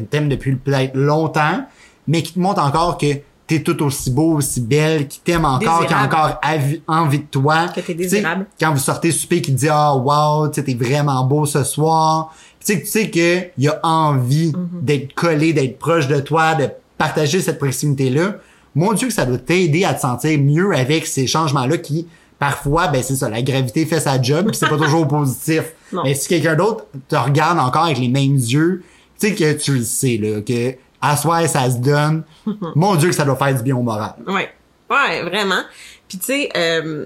t'aimes 0.10 0.30
depuis 0.30 0.56
peut-être 0.56 0.96
longtemps, 0.96 1.66
mais 2.08 2.24
qui 2.24 2.32
te 2.34 2.40
montre 2.40 2.62
encore 2.62 2.98
que 2.98 3.08
t'es 3.50 3.64
tout 3.64 3.82
aussi 3.84 4.12
beau, 4.12 4.36
aussi 4.38 4.62
belle, 4.62 5.08
qui 5.08 5.20
t'aime 5.20 5.44
encore, 5.44 5.86
qui 5.88 5.94
a 5.94 6.04
encore 6.04 6.40
envie 6.88 7.20
de 7.20 7.26
toi. 7.26 7.68
Que 7.76 7.82
t'es 7.82 7.96
désirable. 7.96 8.46
quand 8.60 8.72
vous 8.72 8.78
sortez 8.80 9.12
souper 9.12 9.42
qui 9.42 9.52
te 9.54 9.58
dit 9.58 9.68
ah 9.70 9.96
wow 9.96 10.48
tu 10.48 10.56
sais 10.56 10.64
t'es 10.64 10.76
vraiment 10.76 11.24
beau 11.26 11.46
ce 11.46 11.64
soir 11.64 12.34
tu 12.60 12.66
sais 12.68 12.80
que 12.80 12.86
tu 12.86 12.92
sais 12.92 13.10
que 13.10 13.48
il 13.58 13.68
a 13.70 13.80
envie 13.84 14.54
d'être 14.82 15.14
collé 15.14 15.52
d'être 15.54 15.80
proche 15.80 16.08
de 16.08 16.20
toi 16.20 16.54
de 16.56 16.68
partager 16.98 17.42
cette 17.42 17.58
proximité 17.58 18.10
là 18.10 18.36
mon 18.76 18.94
dieu 18.94 19.08
que 19.08 19.14
ça 19.14 19.26
doit 19.26 19.38
t'aider 19.40 19.84
à 19.84 19.94
te 19.96 20.02
sentir 20.02 20.38
mieux 20.40 20.76
avec 20.76 21.08
ces 21.08 21.26
changements 21.26 21.66
là 21.66 21.78
qui 21.78 22.08
parfois 22.38 22.88
ben 22.88 23.02
c'est 23.02 23.16
ça 23.16 23.30
la 23.30 23.42
gravité 23.42 23.86
fait 23.86 24.00
sa 24.00 24.22
job 24.22 24.52
c'est 24.54 24.70
pas 24.70 24.78
toujours 24.78 25.08
positif 25.18 25.74
Non. 25.92 26.04
mais 26.04 26.14
si 26.14 26.28
quelqu'un 26.28 26.56
d'autre 26.56 26.86
te 27.08 27.16
regarde 27.16 27.58
encore 27.60 27.86
avec 27.86 27.98
les 27.98 28.10
mêmes 28.10 28.36
yeux 28.36 28.84
tu 29.20 29.28
sais 29.30 29.34
que 29.36 29.54
tu 29.54 29.74
le 29.76 29.84
sais 29.84 30.18
là 30.22 30.42
que 30.42 30.76
à 31.02 31.16
soir 31.18 31.48
ça 31.48 31.70
se 31.70 31.78
donne 31.78 32.24
mon 32.76 32.96
dieu 32.96 33.10
que 33.10 33.16
ça 33.16 33.26
doit 33.26 33.36
faire 33.36 33.56
du 33.56 33.64
bien 33.64 33.76
au 33.76 33.82
moral 33.82 34.16
Ouais. 34.28 34.50
Ouais, 34.90 35.22
vraiment. 35.24 35.62
Puis 36.08 36.18
tu 36.18 36.26
sais, 36.26 36.50
euh, 36.58 37.06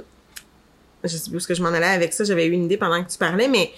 je 1.03 1.09
sais 1.09 1.29
plus 1.29 1.33
où 1.35 1.37
est-ce 1.37 1.47
que 1.47 1.53
je 1.53 1.61
m'en 1.61 1.69
allais 1.69 1.85
avec 1.85 2.13
ça, 2.13 2.23
j'avais 2.23 2.45
eu 2.45 2.51
une 2.51 2.63
idée 2.65 2.77
pendant 2.77 3.03
que 3.03 3.11
tu 3.11 3.17
parlais, 3.17 3.47
mais 3.49 3.71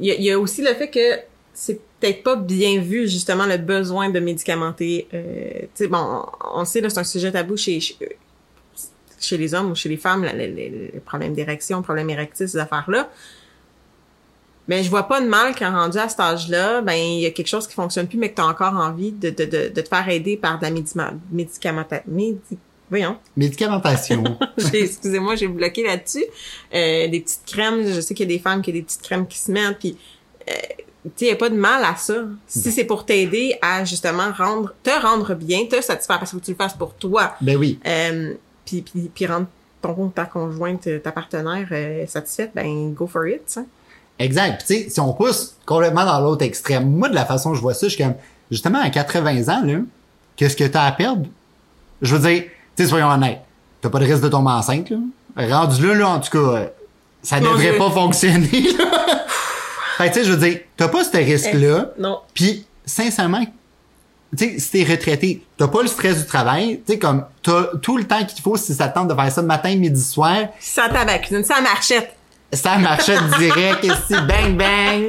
il 0.00 0.06
y, 0.06 0.10
a- 0.10 0.14
il 0.14 0.22
y 0.24 0.30
a 0.32 0.38
aussi 0.38 0.62
le 0.62 0.74
fait 0.74 0.90
que 0.90 1.20
c'est 1.54 1.80
peut-être 2.00 2.22
pas 2.24 2.36
bien 2.36 2.80
vu 2.80 3.08
justement 3.08 3.46
le 3.46 3.56
besoin 3.56 4.10
de 4.10 4.18
médicamenter. 4.20 5.06
Euh, 5.14 5.48
tu 5.60 5.68
sais, 5.84 5.86
bon, 5.88 5.98
on, 5.98 6.60
on 6.60 6.64
sait 6.64 6.80
là, 6.80 6.90
c'est 6.90 6.98
un 7.00 7.04
sujet 7.04 7.30
tabou 7.32 7.56
chez, 7.56 7.78
chez 7.80 7.96
chez 9.20 9.36
les 9.36 9.52
hommes 9.54 9.72
ou 9.72 9.74
chez 9.74 9.88
les 9.88 9.96
femmes, 9.96 10.24
là, 10.24 10.32
les, 10.32 10.46
les- 10.48 10.90
les 10.94 11.00
problèmes 11.00 11.34
d'érection, 11.34 11.82
problèmes 11.82 12.10
érectiles, 12.10 12.48
ces 12.48 12.58
affaires-là. 12.58 13.08
Mais 14.68 14.82
je 14.82 14.90
vois 14.90 15.04
pas 15.04 15.20
de 15.20 15.26
mal 15.26 15.54
qu'en 15.54 15.72
rendu 15.72 15.98
à 15.98 16.08
cet 16.08 16.20
âge-là, 16.20 16.82
ben 16.82 16.92
il 16.92 17.20
y 17.20 17.26
a 17.26 17.30
quelque 17.30 17.48
chose 17.48 17.66
qui 17.66 17.74
fonctionne 17.74 18.06
plus, 18.06 18.18
mais 18.18 18.30
que 18.30 18.36
tu 18.36 18.42
as 18.42 18.46
encore 18.46 18.74
envie 18.74 19.12
de, 19.12 19.30
de, 19.30 19.44
de, 19.46 19.68
de 19.68 19.80
te 19.80 19.88
faire 19.88 20.08
aider 20.08 20.36
par 20.36 20.58
de 20.58 20.64
la 20.64 20.70
médicament, 20.70 21.18
médicamenta, 21.32 22.02
médi, 22.06 22.58
voyons, 22.90 23.16
médicamentation 23.34 24.22
excusez-moi, 24.72 25.36
j'ai 25.36 25.48
bloqué 25.48 25.84
là-dessus. 25.84 26.24
Euh, 26.74 27.08
des 27.08 27.20
petites 27.20 27.46
crèmes, 27.46 27.86
je 27.86 28.00
sais 28.00 28.14
qu'il 28.14 28.30
y 28.30 28.34
a 28.34 28.36
des 28.36 28.42
femmes 28.42 28.60
qui 28.60 28.70
ont 28.70 28.74
des 28.74 28.82
petites 28.82 29.02
crèmes 29.02 29.26
qui 29.26 29.38
se 29.38 29.50
mettent, 29.50 29.78
puis 29.78 29.96
euh, 30.48 30.52
tu 31.04 31.10
sais, 31.16 31.26
y 31.26 31.30
a 31.30 31.36
pas 31.36 31.48
de 31.48 31.56
mal 31.56 31.82
à 31.84 31.96
ça. 31.96 32.24
Si 32.46 32.70
c'est 32.70 32.84
pour 32.84 33.06
t'aider 33.06 33.56
à 33.62 33.84
justement 33.84 34.30
rendre, 34.36 34.74
te 34.82 34.90
rendre 34.90 35.34
bien, 35.34 35.64
te 35.64 35.80
satisfaire, 35.80 36.18
parce 36.18 36.32
que 36.32 36.38
tu 36.38 36.50
le 36.50 36.56
fasses 36.56 36.76
pour 36.76 36.94
toi, 36.94 37.34
ben 37.40 37.56
oui 37.56 37.78
euh, 37.86 38.34
puis, 38.66 38.82
puis, 38.82 39.10
puis 39.14 39.26
rendre 39.26 39.46
ton 39.80 40.08
ta 40.08 40.26
conjointe, 40.26 40.88
ta 41.02 41.12
partenaire 41.12 41.68
euh, 41.70 42.06
satisfaite, 42.06 42.50
ben 42.54 42.92
go 42.92 43.06
for 43.06 43.26
it, 43.26 43.42
ça. 43.46 43.64
Exact. 44.18 44.64
Puis, 44.64 44.76
tu 44.76 44.84
sais, 44.84 44.90
si 44.90 45.00
on 45.00 45.12
pousse 45.12 45.56
complètement 45.64 46.04
dans 46.04 46.20
l'autre 46.20 46.44
extrême, 46.44 46.90
moi, 46.90 47.08
de 47.08 47.14
la 47.14 47.24
façon 47.24 47.50
que 47.50 47.56
je 47.56 47.62
vois 47.62 47.74
ça, 47.74 47.86
je 47.88 47.94
suis 47.94 48.02
comme, 48.02 48.14
justement, 48.50 48.80
à 48.80 48.90
80 48.90 49.48
ans, 49.48 49.64
là, 49.64 49.78
qu'est-ce 50.36 50.56
que 50.56 50.64
t'as 50.64 50.84
à 50.84 50.92
perdre? 50.92 51.26
Je 52.02 52.16
veux 52.16 52.28
dire, 52.28 52.42
tu 52.76 52.82
sais, 52.82 52.88
soyons 52.88 53.08
honnêtes, 53.08 53.40
t'as 53.80 53.90
pas 53.90 53.98
de 53.98 54.06
risque 54.06 54.22
de 54.22 54.28
tomber 54.28 54.50
enceinte, 54.50 54.90
là. 54.90 54.96
Rendu 55.36 55.86
là, 55.86 55.94
là, 55.94 56.08
en 56.08 56.20
tout 56.20 56.30
cas, 56.30 56.70
ça 57.22 57.40
Mon 57.40 57.52
devrait 57.52 57.76
pas 57.76 57.90
fonctionner, 57.90 58.48
là. 58.78 59.18
fait 59.98 60.08
que, 60.08 60.14
tu 60.14 60.20
sais, 60.20 60.24
je 60.24 60.32
veux 60.32 60.48
dire, 60.48 60.60
t'as 60.76 60.88
pas 60.88 61.04
ce 61.04 61.16
risque-là. 61.16 61.90
Non. 61.98 62.18
Puis, 62.34 62.66
sincèrement, 62.84 63.44
tu 64.36 64.44
sais, 64.50 64.58
si 64.58 64.70
t'es 64.70 64.84
retraité, 64.84 65.42
t'as 65.56 65.68
pas 65.68 65.82
le 65.82 65.88
stress 65.88 66.18
du 66.18 66.26
travail, 66.26 66.80
tu 66.84 66.92
sais, 66.92 66.98
comme, 66.98 67.24
t'as 67.42 67.76
tout 67.80 67.96
le 67.96 68.04
temps 68.04 68.24
qu'il 68.24 68.42
faut 68.42 68.56
si 68.56 68.74
ça 68.74 68.88
te 68.88 68.94
tente 68.94 69.08
de 69.08 69.14
faire 69.14 69.30
ça 69.30 69.42
matin, 69.42 69.74
midi, 69.76 70.02
soir, 70.02 70.38
Sans 70.60 70.88
tabac, 70.88 71.18
cuisine, 71.18 71.44
sans 71.44 71.62
marchette. 71.62 72.14
Ça 72.52 72.78
marchait 72.78 73.18
direct, 73.38 73.84
ici, 73.84 74.14
bang, 74.26 74.56
bang. 74.56 75.08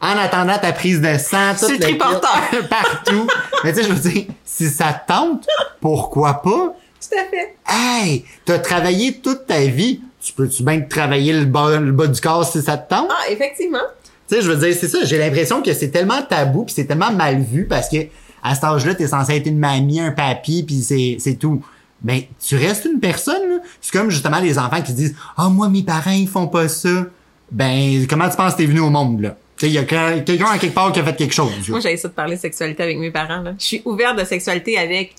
En 0.00 0.18
attendant 0.18 0.58
ta 0.58 0.72
prise 0.72 1.00
de 1.00 1.16
sang, 1.16 1.54
tout 1.58 1.70
le 1.70 1.78
triporteur. 1.78 2.42
partout. 2.70 3.26
Mais 3.62 3.72
tu 3.72 3.80
sais, 3.80 3.88
je 3.88 3.92
veux 3.92 4.10
dire, 4.10 4.26
si 4.44 4.68
ça 4.68 4.92
te 4.92 5.10
tente, 5.12 5.46
pourquoi 5.80 6.42
pas? 6.42 6.74
Tout 7.00 7.18
à 7.18 7.24
fait. 7.30 7.56
Hey, 7.66 8.24
t'as 8.44 8.58
travaillé 8.58 9.14
toute 9.14 9.46
ta 9.46 9.60
vie. 9.60 10.00
Tu 10.20 10.32
peux-tu 10.32 10.62
bien 10.62 10.80
te 10.80 10.88
travailler 10.88 11.32
le 11.32 11.46
bas, 11.46 11.78
le 11.78 11.92
bas 11.92 12.06
du 12.06 12.20
corps 12.20 12.46
si 12.46 12.60
ça 12.62 12.76
te 12.76 12.88
tente? 12.88 13.08
Ah, 13.10 13.30
effectivement. 13.30 13.78
Tu 14.28 14.36
sais, 14.36 14.42
je 14.42 14.50
veux 14.50 14.56
dire, 14.56 14.76
c'est 14.78 14.88
ça. 14.88 15.04
J'ai 15.04 15.18
l'impression 15.18 15.62
que 15.62 15.72
c'est 15.72 15.90
tellement 15.90 16.22
tabou 16.22 16.64
puis 16.64 16.74
c'est 16.74 16.86
tellement 16.86 17.12
mal 17.12 17.40
vu 17.40 17.66
parce 17.66 17.88
que 17.88 18.06
à 18.42 18.54
cet 18.54 18.64
âge-là, 18.64 18.94
t'es 18.94 19.06
censé 19.06 19.36
être 19.36 19.46
une 19.46 19.58
mamie, 19.58 20.00
un 20.00 20.12
papy 20.12 20.62
puis 20.62 20.82
c'est, 20.82 21.16
c'est 21.18 21.34
tout. 21.34 21.64
Mais 22.04 22.28
tu 22.46 22.56
restes 22.56 22.84
une 22.84 23.00
personne, 23.00 23.48
là. 23.48 23.56
C'est 23.80 23.92
comme 23.98 24.10
justement 24.10 24.38
les 24.38 24.58
enfants 24.58 24.82
qui 24.82 24.92
disent, 24.92 25.16
ah, 25.36 25.48
moi, 25.48 25.68
mes 25.68 25.82
parents, 25.82 26.10
ils 26.12 26.28
font 26.28 26.46
pas 26.46 26.68
ça. 26.68 26.90
Ben, 27.50 28.06
comment 28.08 28.28
tu 28.28 28.36
penses 28.36 28.52
que 28.52 28.58
t'es 28.58 28.66
venu 28.66 28.80
au 28.80 28.90
monde, 28.90 29.20
là? 29.22 29.36
Il 29.62 29.70
y 29.70 29.78
a 29.78 29.84
que- 29.84 30.18
quelqu'un 30.20 30.46
à 30.46 30.58
quelque 30.58 30.74
part 30.74 30.92
qui 30.92 31.00
a 31.00 31.04
fait 31.04 31.16
quelque 31.16 31.32
chose. 31.34 31.50
là. 31.50 31.64
Moi, 31.70 31.80
j'ai 31.80 31.96
ça 31.96 32.08
de 32.08 32.12
parler 32.12 32.36
de 32.36 32.40
sexualité 32.40 32.82
avec 32.82 32.98
mes 32.98 33.10
parents. 33.10 33.40
Là. 33.40 33.52
Je 33.58 33.64
suis 33.64 33.82
ouverte 33.84 34.18
de 34.18 34.24
sexualité 34.24 34.76
avec 34.76 35.14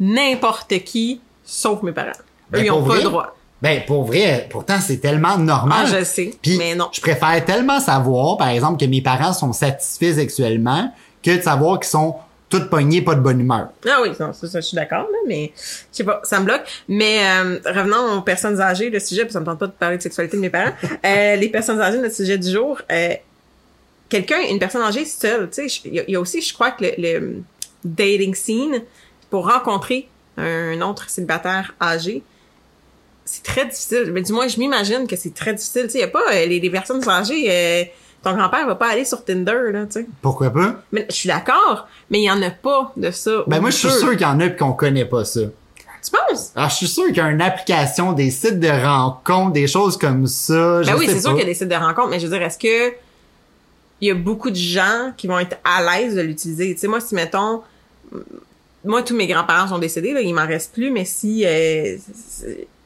n'importe 0.00 0.78
qui, 0.84 1.20
sauf 1.44 1.82
mes 1.82 1.92
parents. 1.92 2.10
Eux, 2.10 2.24
Ben, 2.58 2.64
ils 2.64 2.70
ont 2.70 2.78
pour 2.80 2.88
pas 2.88 2.96
le 2.96 3.02
droit. 3.02 3.36
Ben, 3.62 3.82
pour 3.86 4.04
vrai, 4.04 4.46
pourtant, 4.50 4.78
c'est 4.80 4.98
tellement 4.98 5.38
normal. 5.38 5.86
Ah, 5.88 5.98
je 6.00 6.04
sais, 6.04 6.34
Puis, 6.42 6.58
mais 6.58 6.74
non. 6.74 6.88
Je 6.92 7.00
préfère 7.00 7.42
tellement 7.44 7.80
savoir, 7.80 8.36
par 8.36 8.48
exemple, 8.48 8.78
que 8.78 8.88
mes 8.90 9.00
parents 9.00 9.32
sont 9.32 9.52
satisfaits 9.52 10.14
sexuellement 10.16 10.92
que 11.22 11.36
de 11.36 11.40
savoir 11.40 11.78
qu'ils 11.80 11.88
sont 11.88 12.16
tous 12.58 12.68
pognés, 12.68 13.02
pas 13.02 13.14
de 13.14 13.20
bonne 13.20 13.40
humeur. 13.40 13.68
Ah 13.88 13.98
oui, 14.02 14.10
non, 14.20 14.32
ça, 14.32 14.46
ça, 14.48 14.60
je 14.60 14.66
suis 14.66 14.74
d'accord, 14.76 15.08
là, 15.10 15.18
mais 15.26 15.52
je 15.56 15.62
sais 15.92 16.04
pas, 16.04 16.20
ça 16.24 16.38
me 16.40 16.44
bloque. 16.44 16.62
Mais 16.88 17.18
euh, 17.24 17.58
revenons 17.66 18.18
aux 18.18 18.22
personnes 18.22 18.60
âgées, 18.60 18.90
le 18.90 19.00
sujet, 19.00 19.24
puis 19.24 19.32
ça 19.32 19.40
me 19.40 19.44
tente 19.44 19.58
pas 19.58 19.66
de 19.66 19.72
parler 19.72 19.96
de 19.96 20.02
sexualité 20.02 20.36
de 20.36 20.42
mes 20.42 20.50
parents. 20.50 20.72
Euh, 21.04 21.36
les 21.36 21.48
personnes 21.48 21.80
âgées, 21.80 21.98
notre 21.98 22.14
sujet 22.14 22.38
du 22.38 22.50
jour, 22.50 22.80
euh, 22.90 23.14
quelqu'un, 24.08 24.38
une 24.50 24.58
personne 24.58 24.82
âgée 24.82 25.04
seule, 25.04 25.50
tu 25.50 25.68
sais, 25.68 25.80
il 25.86 25.94
y, 25.94 26.00
a- 26.00 26.04
il 26.08 26.12
y 26.12 26.16
a 26.16 26.20
aussi, 26.20 26.40
je 26.40 26.52
crois 26.54 26.70
que 26.70 26.84
le, 26.84 26.92
le 26.98 27.42
dating 27.84 28.34
scene, 28.34 28.82
pour 29.30 29.50
rencontrer 29.50 30.08
un 30.36 30.80
autre 30.80 31.08
célibataire 31.10 31.74
âgé, 31.80 32.22
c'est 33.24 33.42
très 33.42 33.64
difficile. 33.66 34.10
Mais 34.12 34.22
du 34.22 34.32
moins, 34.32 34.48
je 34.48 34.58
m'imagine 34.58 35.06
que 35.06 35.16
c'est 35.16 35.34
très 35.34 35.54
difficile. 35.54 35.84
Tu 35.84 35.90
sais, 35.90 35.98
il 35.98 36.00
y 36.02 36.04
a 36.04 36.08
pas 36.08 36.24
euh, 36.32 36.46
les, 36.46 36.60
les 36.60 36.70
personnes 36.70 37.06
âgées. 37.08 37.44
Ton 38.24 38.34
grand-père 38.34 38.66
va 38.66 38.74
pas 38.74 38.88
aller 38.88 39.04
sur 39.04 39.24
Tinder, 39.24 39.70
là, 39.72 39.86
tu 39.86 39.92
sais. 39.92 40.06
Pourquoi 40.22 40.50
pas? 40.50 40.82
Mais 40.92 41.06
je 41.08 41.14
suis 41.14 41.28
d'accord, 41.28 41.86
mais 42.10 42.20
il 42.20 42.24
y 42.24 42.30
en 42.30 42.42
a 42.42 42.50
pas 42.50 42.92
de 42.96 43.10
ça. 43.10 43.44
Ben, 43.46 43.60
moi, 43.60 43.70
je 43.70 43.76
suis 43.76 43.90
sûr 43.90 44.10
qu'il 44.12 44.22
y 44.22 44.24
en 44.24 44.40
a 44.40 44.48
pis 44.48 44.56
qu'on 44.56 44.72
connaît 44.72 45.04
pas 45.04 45.24
ça. 45.24 45.40
Tu 45.40 46.10
penses? 46.10 46.52
Alors, 46.54 46.68
je 46.68 46.74
suis 46.74 46.88
sûr 46.88 47.06
qu'il 47.06 47.16
y 47.16 47.20
a 47.20 47.30
une 47.30 47.40
application, 47.40 48.12
des 48.12 48.30
sites 48.30 48.60
de 48.60 48.68
rencontres, 48.68 49.52
des 49.52 49.66
choses 49.66 49.96
comme 49.96 50.26
ça. 50.26 50.82
je 50.82 50.90
Ben 50.90 50.98
oui, 50.98 51.06
c'est 51.08 51.20
sûr 51.20 51.30
qu'il 51.30 51.40
y 51.40 51.42
a 51.42 51.46
des 51.46 51.54
sites 51.54 51.68
de 51.68 51.74
rencontres, 51.74 52.08
mais 52.08 52.20
je 52.20 52.26
veux 52.26 52.36
dire, 52.36 52.42
est-ce 52.42 52.58
que 52.58 52.94
il 54.00 54.08
y 54.08 54.10
a 54.10 54.14
beaucoup 54.14 54.50
de 54.50 54.56
gens 54.56 55.12
qui 55.16 55.28
vont 55.28 55.38
être 55.38 55.56
à 55.64 55.82
l'aise 55.82 56.14
de 56.14 56.20
l'utiliser? 56.20 56.74
Tu 56.74 56.80
sais, 56.80 56.88
moi, 56.88 57.00
si 57.00 57.14
mettons, 57.14 57.62
moi, 58.84 59.02
tous 59.02 59.14
mes 59.14 59.26
grands-parents 59.26 59.68
sont 59.68 59.78
décédés, 59.78 60.12
là, 60.12 60.20
il 60.20 60.34
m'en 60.34 60.46
reste 60.46 60.74
plus, 60.74 60.90
mais 60.90 61.06
si 61.06 61.44
euh, 61.46 61.96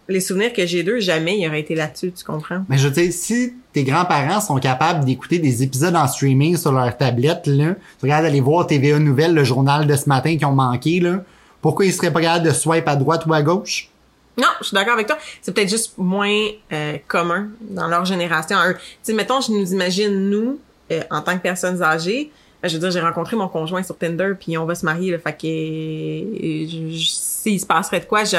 les 0.08 0.20
souvenirs 0.20 0.52
que 0.52 0.64
j'ai 0.66 0.82
d'eux, 0.82 1.00
jamais 1.00 1.38
il 1.38 1.46
aurait 1.46 1.60
été 1.60 1.74
là-dessus, 1.74 2.12
tu 2.12 2.24
comprends? 2.24 2.64
Mais 2.68 2.78
je 2.78 2.88
veux 2.88 2.94
dire, 2.94 3.12
si 3.12 3.54
tes 3.72 3.84
grands-parents 3.84 4.40
sont 4.40 4.56
capables 4.58 5.04
d'écouter 5.04 5.38
des 5.38 5.62
épisodes 5.62 5.94
en 5.94 6.06
streaming 6.08 6.56
sur 6.56 6.72
leur 6.72 6.96
tablette, 6.96 7.46
là, 7.46 7.74
tu 7.98 8.04
regardes 8.04 8.24
aller 8.24 8.40
voir 8.40 8.66
TVA 8.66 8.98
Nouvelles, 8.98 9.34
le 9.34 9.44
journal 9.44 9.86
de 9.86 9.94
ce 9.96 10.08
matin 10.08 10.36
qui 10.36 10.44
ont 10.44 10.52
manqué, 10.52 11.00
là, 11.00 11.22
pourquoi 11.60 11.84
ils 11.84 11.92
seraient 11.92 12.12
pas 12.12 12.20
capables 12.22 12.46
de 12.46 12.52
swipe 12.52 12.88
à 12.88 12.96
droite 12.96 13.24
ou 13.26 13.34
à 13.34 13.42
gauche? 13.42 13.90
Non, 14.38 14.46
je 14.60 14.66
suis 14.68 14.74
d'accord 14.74 14.94
avec 14.94 15.08
toi. 15.08 15.18
C'est 15.42 15.52
peut-être 15.52 15.68
juste 15.68 15.94
moins 15.98 16.46
euh, 16.72 16.96
commun 17.08 17.48
dans 17.60 17.88
leur 17.88 18.04
génération. 18.04 18.56
Tu 18.72 18.76
sais, 19.02 19.12
mettons, 19.12 19.40
je 19.40 19.50
nous 19.50 19.72
imagine, 19.72 20.30
nous, 20.30 20.58
euh, 20.92 21.02
en 21.10 21.20
tant 21.22 21.36
que 21.36 21.42
personnes 21.42 21.82
âgées, 21.82 22.30
ben, 22.62 22.68
je 22.68 22.74
veux 22.74 22.80
dire, 22.80 22.90
j'ai 22.92 23.00
rencontré 23.00 23.36
mon 23.36 23.48
conjoint 23.48 23.82
sur 23.82 23.98
Tinder, 23.98 24.32
puis 24.38 24.56
on 24.56 24.64
va 24.64 24.74
se 24.76 24.84
marier, 24.84 25.10
là, 25.10 25.18
fait 25.18 25.32
que 25.36 25.46
euh, 25.46 26.66
je- 26.68 26.96
je- 26.96 27.08
s'il 27.10 27.60
se 27.60 27.66
passerait 27.66 28.00
de 28.00 28.04
quoi, 28.04 28.22
je, 28.24 28.36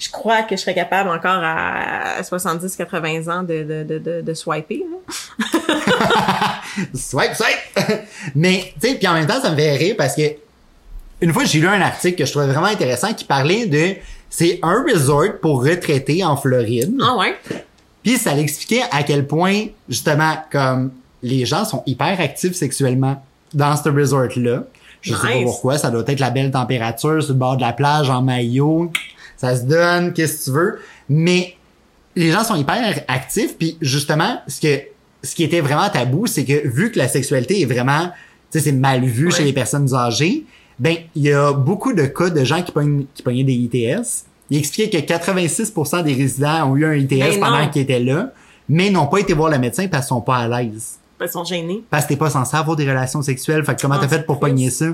je 0.00 0.10
crois 0.10 0.42
que 0.42 0.56
je 0.56 0.60
serais 0.62 0.74
capable 0.74 1.10
encore 1.10 1.42
à 1.44 2.20
70-80 2.22 3.30
ans 3.30 3.42
de, 3.44 3.62
de, 3.62 3.84
de, 3.84 3.98
de, 3.98 4.20
de 4.22 4.34
swiper. 4.34 4.82
Là. 4.90 4.96
Swipe, 6.94 7.34
swipe! 7.34 8.00
Mais, 8.34 8.72
tu 8.80 8.88
sais, 8.88 8.94
puis 8.94 9.06
en 9.08 9.14
même 9.14 9.26
temps, 9.26 9.40
ça 9.40 9.50
me 9.50 9.56
fait 9.56 9.76
rire 9.76 9.94
parce 9.98 10.14
que 10.16 10.22
une 11.20 11.32
fois, 11.32 11.44
j'ai 11.44 11.60
lu 11.60 11.66
un 11.68 11.80
article 11.82 12.16
que 12.16 12.24
je 12.24 12.30
trouvais 12.30 12.46
vraiment 12.46 12.66
intéressant 12.66 13.12
qui 13.12 13.24
parlait 13.24 13.66
de 13.66 13.96
c'est 14.30 14.58
un 14.62 14.82
resort 14.90 15.38
pour 15.42 15.62
retraités 15.64 16.24
en 16.24 16.36
Floride. 16.36 16.94
Ah 17.02 17.16
ouais? 17.16 17.36
Puis 18.02 18.16
ça 18.16 18.32
l'expliquait 18.34 18.84
à 18.90 19.02
quel 19.02 19.26
point, 19.26 19.66
justement, 19.88 20.34
comme 20.50 20.92
les 21.22 21.44
gens 21.44 21.64
sont 21.66 21.82
hyper 21.84 22.18
actifs 22.20 22.54
sexuellement 22.54 23.22
dans 23.52 23.76
ce 23.76 23.88
resort-là. 23.90 24.62
Je 25.02 25.14
sais 25.14 25.20
pas 25.20 25.34
Nice. 25.34 25.44
pourquoi, 25.44 25.76
ça 25.76 25.90
doit 25.90 26.04
être 26.06 26.20
la 26.20 26.30
belle 26.30 26.50
température 26.50 27.22
sur 27.22 27.32
le 27.34 27.38
bord 27.38 27.56
de 27.56 27.62
la 27.62 27.72
plage 27.72 28.08
en 28.08 28.22
maillot. 28.22 28.90
Ça 29.40 29.56
se 29.56 29.62
donne, 29.62 30.12
qu'est-ce 30.12 30.38
que 30.40 30.44
tu 30.44 30.50
veux. 30.50 30.78
Mais 31.08 31.54
les 32.14 32.30
gens 32.30 32.44
sont 32.44 32.56
hyper 32.56 33.02
actifs, 33.08 33.56
puis 33.56 33.78
justement, 33.80 34.38
ce 34.46 34.60
que 34.60 34.82
ce 35.22 35.34
qui 35.34 35.44
était 35.44 35.60
vraiment 35.60 35.88
tabou, 35.88 36.26
c'est 36.26 36.44
que 36.44 36.66
vu 36.68 36.90
que 36.92 36.98
la 36.98 37.08
sexualité 37.08 37.60
est 37.60 37.64
vraiment, 37.66 38.10
tu 38.50 38.58
sais, 38.58 38.64
c'est 38.66 38.72
mal 38.72 39.02
vu 39.04 39.26
Ouais. 39.26 39.30
chez 39.30 39.44
les 39.44 39.52
personnes 39.54 39.94
âgées, 39.94 40.44
ben 40.78 40.96
il 41.14 41.22
y 41.22 41.32
a 41.32 41.52
beaucoup 41.52 41.92
de 41.94 42.04
cas 42.04 42.28
de 42.30 42.44
gens 42.44 42.62
qui 42.62 42.72
pognent 42.72 43.04
qui 43.14 43.22
pognaient 43.22 43.44
des 43.44 43.54
ITS. 43.54 44.24
Il 44.50 44.58
expliquait 44.58 44.90
que 45.02 45.06
86% 45.06 46.02
des 46.02 46.12
résidents 46.14 46.70
ont 46.70 46.76
eu 46.76 46.84
un 46.84 46.94
ITS 46.94 47.08
Ben 47.08 47.40
pendant 47.40 47.68
qu'ils 47.70 47.82
étaient 47.82 48.00
là, 48.00 48.32
mais 48.68 48.90
n'ont 48.90 49.06
pas 49.06 49.18
été 49.20 49.32
voir 49.32 49.50
le 49.50 49.58
médecin 49.58 49.88
parce 49.88 50.04
qu'ils 50.06 50.08
sont 50.16 50.20
pas 50.20 50.36
à 50.38 50.48
l'aise. 50.48 50.98
Ben, 51.18 51.26
Ils 51.26 51.32
sont 51.32 51.44
gênés. 51.44 51.82
Parce 51.90 52.04
que 52.04 52.10
t'es 52.10 52.16
pas 52.16 52.30
censé 52.30 52.56
avoir 52.56 52.76
des 52.76 52.88
relations 52.88 53.22
sexuelles. 53.22 53.64
Fait 53.64 53.74
que 53.76 53.80
comment 53.80 53.98
t'as 53.98 54.08
fait 54.08 54.24
pour 54.26 54.38
pogner 54.40 54.70
ça? 54.70 54.86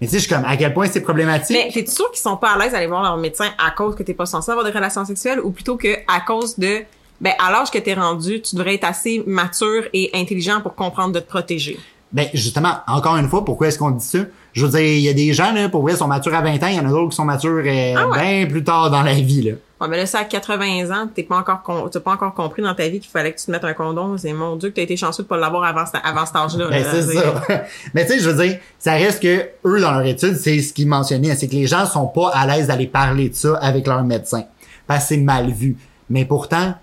Mais 0.00 0.06
tu 0.06 0.12
sais, 0.12 0.18
je 0.18 0.26
suis 0.26 0.34
comme, 0.34 0.44
à 0.44 0.56
quel 0.56 0.74
point 0.74 0.86
c'est 0.90 1.00
problématique? 1.00 1.56
Mais 1.56 1.70
t'es 1.72 1.90
sûr 1.90 2.10
qu'ils 2.10 2.20
sont 2.20 2.36
pas 2.36 2.50
à 2.50 2.58
l'aise 2.58 2.72
d'aller 2.72 2.86
voir 2.86 3.02
leur 3.02 3.16
médecin 3.16 3.48
à 3.58 3.70
cause 3.70 3.94
que 3.94 4.02
t'es 4.02 4.12
pas 4.14 4.26
censé 4.26 4.50
avoir 4.50 4.66
des 4.66 4.72
relations 4.72 5.04
sexuelles 5.04 5.40
ou 5.40 5.50
plutôt 5.50 5.76
que 5.76 5.88
à 6.06 6.20
cause 6.20 6.58
de 6.58 6.80
ben 7.20 7.32
à 7.38 7.50
l'âge 7.50 7.70
que 7.70 7.78
t'es 7.78 7.94
rendu, 7.94 8.42
tu 8.42 8.56
devrais 8.56 8.74
être 8.74 8.84
assez 8.84 9.22
mature 9.26 9.84
et 9.94 10.10
intelligent 10.14 10.60
pour 10.60 10.74
comprendre 10.74 11.12
de 11.14 11.20
te 11.20 11.28
protéger? 11.28 11.78
Ben, 12.12 12.28
justement, 12.34 12.74
encore 12.86 13.16
une 13.16 13.28
fois, 13.28 13.44
pourquoi 13.44 13.68
est-ce 13.68 13.78
qu'on 13.78 13.90
dit 13.90 14.04
ça? 14.04 14.18
Je 14.52 14.64
veux 14.64 14.70
dire, 14.70 14.80
il 14.80 15.00
y 15.00 15.08
a 15.08 15.12
des 15.14 15.32
gens, 15.32 15.52
là, 15.52 15.68
pour 15.68 15.82
vrai, 15.82 15.96
sont 15.96 16.06
matures 16.06 16.34
à 16.34 16.40
20 16.42 16.62
ans, 16.62 16.66
il 16.68 16.76
y 16.76 16.80
en 16.80 16.86
a 16.86 16.90
d'autres 16.90 17.10
qui 17.10 17.16
sont 17.16 17.24
matures 17.24 17.62
euh, 17.66 17.94
Ah 17.96 18.08
ouais? 18.08 18.44
bien 18.44 18.50
plus 18.50 18.64
tard 18.64 18.90
dans 18.90 19.02
la 19.02 19.14
vie, 19.14 19.42
là. 19.42 19.52
Ouais, 19.80 19.88
mais 19.88 19.98
là, 19.98 20.06
ça 20.06 20.20
à 20.20 20.24
80 20.24 20.90
ans, 20.90 21.06
t'es 21.14 21.22
pas 21.22 21.36
encore 21.36 21.62
con- 21.62 21.88
t'as 21.88 22.00
pas 22.00 22.12
encore 22.12 22.32
compris 22.32 22.62
dans 22.62 22.74
ta 22.74 22.88
vie 22.88 22.98
qu'il 22.98 23.10
fallait 23.10 23.32
que 23.32 23.38
tu 23.38 23.44
te 23.46 23.50
mettes 23.50 23.64
un 23.64 23.74
condom. 23.74 24.16
C'est 24.16 24.32
mon 24.32 24.56
Dieu 24.56 24.70
que 24.70 24.74
t'as 24.76 24.82
été 24.82 24.96
chanceux 24.96 25.22
de 25.24 25.28
pas 25.28 25.36
l'avoir 25.36 25.64
avant, 25.64 25.84
ce- 25.84 25.98
avant 26.02 26.24
cet 26.24 26.36
âge-là. 26.36 26.68
Ben, 26.68 26.82
c'est 26.90 27.02
ça. 27.02 27.66
Mais 27.94 28.06
tu 28.06 28.12
sais, 28.12 28.18
je 28.20 28.30
veux 28.30 28.42
dire, 28.46 28.58
ça 28.78 28.92
reste 28.92 29.22
que 29.22 29.48
eux, 29.66 29.80
dans 29.80 29.92
leur 29.92 30.06
étude, 30.06 30.34
c'est 30.36 30.60
ce 30.60 30.72
qu'ils 30.72 30.88
mentionnaient, 30.88 31.34
c'est 31.34 31.46
que 31.48 31.54
les 31.54 31.66
gens 31.66 31.84
sont 31.84 32.06
pas 32.06 32.30
à 32.32 32.46
l'aise 32.46 32.68
d'aller 32.68 32.86
parler 32.86 33.28
de 33.28 33.34
ça 33.34 33.56
avec 33.60 33.86
leur 33.86 34.02
médecin. 34.02 34.44
Parce 34.86 35.04
que 35.04 35.08
c'est 35.08 35.16
mal 35.20 35.50
vu. 35.50 35.76
Mais 36.08 36.24
pourtant, 36.24 36.74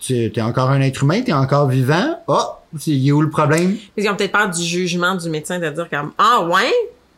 tu 0.00 0.14
es 0.34 0.40
encore 0.42 0.70
un 0.70 0.80
être 0.80 1.02
humain, 1.04 1.22
t'es 1.22 1.32
encore 1.32 1.68
vivant. 1.68 2.18
Oh, 2.26 2.40
il 2.86 3.06
est 3.08 3.12
où 3.12 3.22
le 3.22 3.30
problème? 3.30 3.76
Ils 3.96 4.08
ont 4.08 4.16
peut-être 4.16 4.32
peur 4.32 4.48
du 4.50 4.62
jugement 4.64 5.14
du 5.14 5.28
médecin 5.30 5.60
de 5.60 5.68
dire 5.68 5.88
comme 5.88 6.10
ah 6.18 6.42
ouais, 6.50 6.72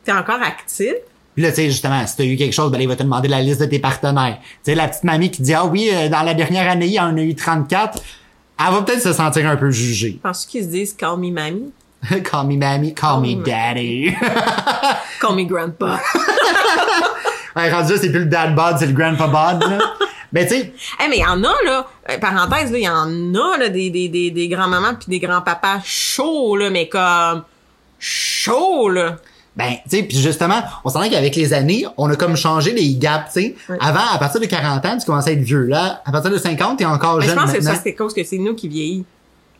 t'es 0.04 0.12
encore 0.12 0.42
actif? 0.42 0.92
Puis 1.34 1.42
là, 1.42 1.50
tu 1.50 1.56
sais, 1.56 1.66
justement, 1.70 2.06
si 2.06 2.16
t'as 2.16 2.24
eu 2.24 2.36
quelque 2.36 2.52
chose, 2.52 2.70
ben, 2.70 2.78
là, 2.78 2.84
il 2.84 2.88
va 2.88 2.96
te 2.96 3.02
demander 3.02 3.28
la 3.28 3.40
liste 3.40 3.60
de 3.60 3.66
tes 3.66 3.78
partenaires. 3.80 4.38
Tu 4.40 4.46
sais, 4.70 4.74
la 4.74 4.86
petite 4.88 5.04
mamie 5.04 5.30
qui 5.30 5.42
dit, 5.42 5.52
ah 5.54 5.66
oui, 5.66 5.90
euh, 5.92 6.08
dans 6.08 6.22
la 6.22 6.34
dernière 6.34 6.70
année, 6.70 6.86
il 6.86 6.92
y 6.92 7.00
en 7.00 7.16
a 7.16 7.20
eu 7.20 7.34
34. 7.34 7.98
Elle 8.58 8.72
va 8.72 8.82
peut-être 8.82 9.02
se 9.02 9.12
sentir 9.12 9.48
un 9.48 9.56
peu 9.56 9.70
jugée. 9.70 10.20
Penses-tu 10.22 10.48
qu'ils 10.50 10.64
se 10.64 10.68
disent 10.68 10.94
call 10.94 11.18
me 11.18 11.30
mamie, 11.32 11.72
call 12.24 12.46
me 12.46 12.56
mammy, 12.56 12.94
call, 12.94 13.14
Call 13.14 13.20
me 13.20 13.36
me 13.36 13.44
daddy. 13.44 14.14
call 15.20 15.34
me 15.34 15.42
grandpa. 15.44 16.00
ouais, 17.56 17.72
rendu 17.72 17.94
c'est 18.00 18.10
plus 18.10 18.20
le 18.20 18.26
dad 18.26 18.54
bod, 18.54 18.76
c'est 18.78 18.86
le 18.86 18.92
grandpa 18.92 19.26
bod, 19.26 19.68
là. 19.68 19.78
Ben, 20.32 20.46
tu 20.46 20.54
sais, 20.54 20.72
Eh 21.04 21.08
mais 21.08 21.18
il 21.18 21.22
y 21.22 21.26
en 21.26 21.42
a 21.44 21.52
là, 21.64 21.86
euh, 22.10 22.18
parenthèse 22.18 22.70
là, 22.72 22.78
il 22.78 22.84
y 22.84 22.88
en 22.88 23.34
a 23.34 23.56
là 23.56 23.68
des 23.68 23.90
des 23.90 24.08
des, 24.08 24.30
des 24.32 24.48
grands-mamans 24.48 24.94
puis 24.94 25.06
des 25.08 25.24
grands-papas 25.24 25.80
chauds 25.84 26.56
là, 26.56 26.70
mais 26.70 26.88
comme 26.88 27.42
chauds 28.00 28.88
là. 28.88 29.16
Ben, 29.56 29.74
tu 29.88 29.96
sais, 29.98 30.02
puis 30.02 30.18
justement, 30.18 30.62
on 30.84 30.88
s'entend 30.90 31.08
qu'avec 31.08 31.36
les 31.36 31.52
années, 31.52 31.86
on 31.96 32.10
a 32.10 32.16
comme 32.16 32.36
changé 32.36 32.72
les 32.72 32.96
gaps, 32.96 33.32
tu 33.32 33.40
sais. 33.40 33.54
Oui. 33.68 33.76
Avant, 33.80 34.00
à 34.12 34.18
partir 34.18 34.40
de 34.40 34.46
40 34.46 34.84
ans, 34.84 34.98
tu 34.98 35.06
commençais 35.06 35.30
à 35.30 35.32
être 35.34 35.42
vieux. 35.42 35.66
Là, 35.66 36.02
à 36.04 36.10
partir 36.10 36.30
de 36.30 36.38
50, 36.38 36.78
t'es 36.78 36.84
encore 36.84 37.20
je 37.20 37.28
jeune 37.28 37.36
pense 37.36 37.52
que 37.52 37.60
ça 37.60 37.74
c'est 37.82 37.94
cause 37.94 38.12
que 38.12 38.24
c'est 38.24 38.38
nous 38.38 38.54
qui 38.54 38.66
vieillit. 38.68 39.04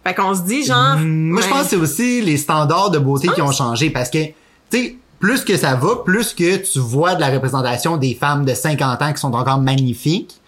Fait 0.05 0.15
qu'on 0.15 0.35
se 0.35 0.43
dit 0.43 0.65
genre 0.65 0.97
Hmm, 0.97 1.31
Moi, 1.31 1.41
je 1.41 1.47
ouais, 1.47 1.53
pense 1.53 1.63
que 1.63 1.69
c'est 1.69 1.77
aussi 1.77 2.21
les 2.23 2.37
standards 2.37 2.91
de 2.91 2.99
beauté 2.99 3.29
qui 3.29 3.41
ont 3.41 3.53
changé 3.53 3.89
parce 3.91 4.11
que, 4.11 4.19
tu 4.27 4.33
sais, 4.71 4.97
plus 5.21 5.45
que 5.45 5.57
ça 5.57 5.77
va, 5.77 5.97
plus 6.05 6.35
que 6.35 6.57
tu 6.57 6.79
vois 6.81 7.15
de 7.15 7.21
la 7.21 7.31
représentation 7.31 7.97
des 7.97 8.15
femmes 8.15 8.45
de 8.45 8.53
50 8.53 9.01
ans 9.01 9.13
qui 9.13 9.21
sont 9.21 9.33
encore 9.33 9.59
magnifiques. 9.61 10.41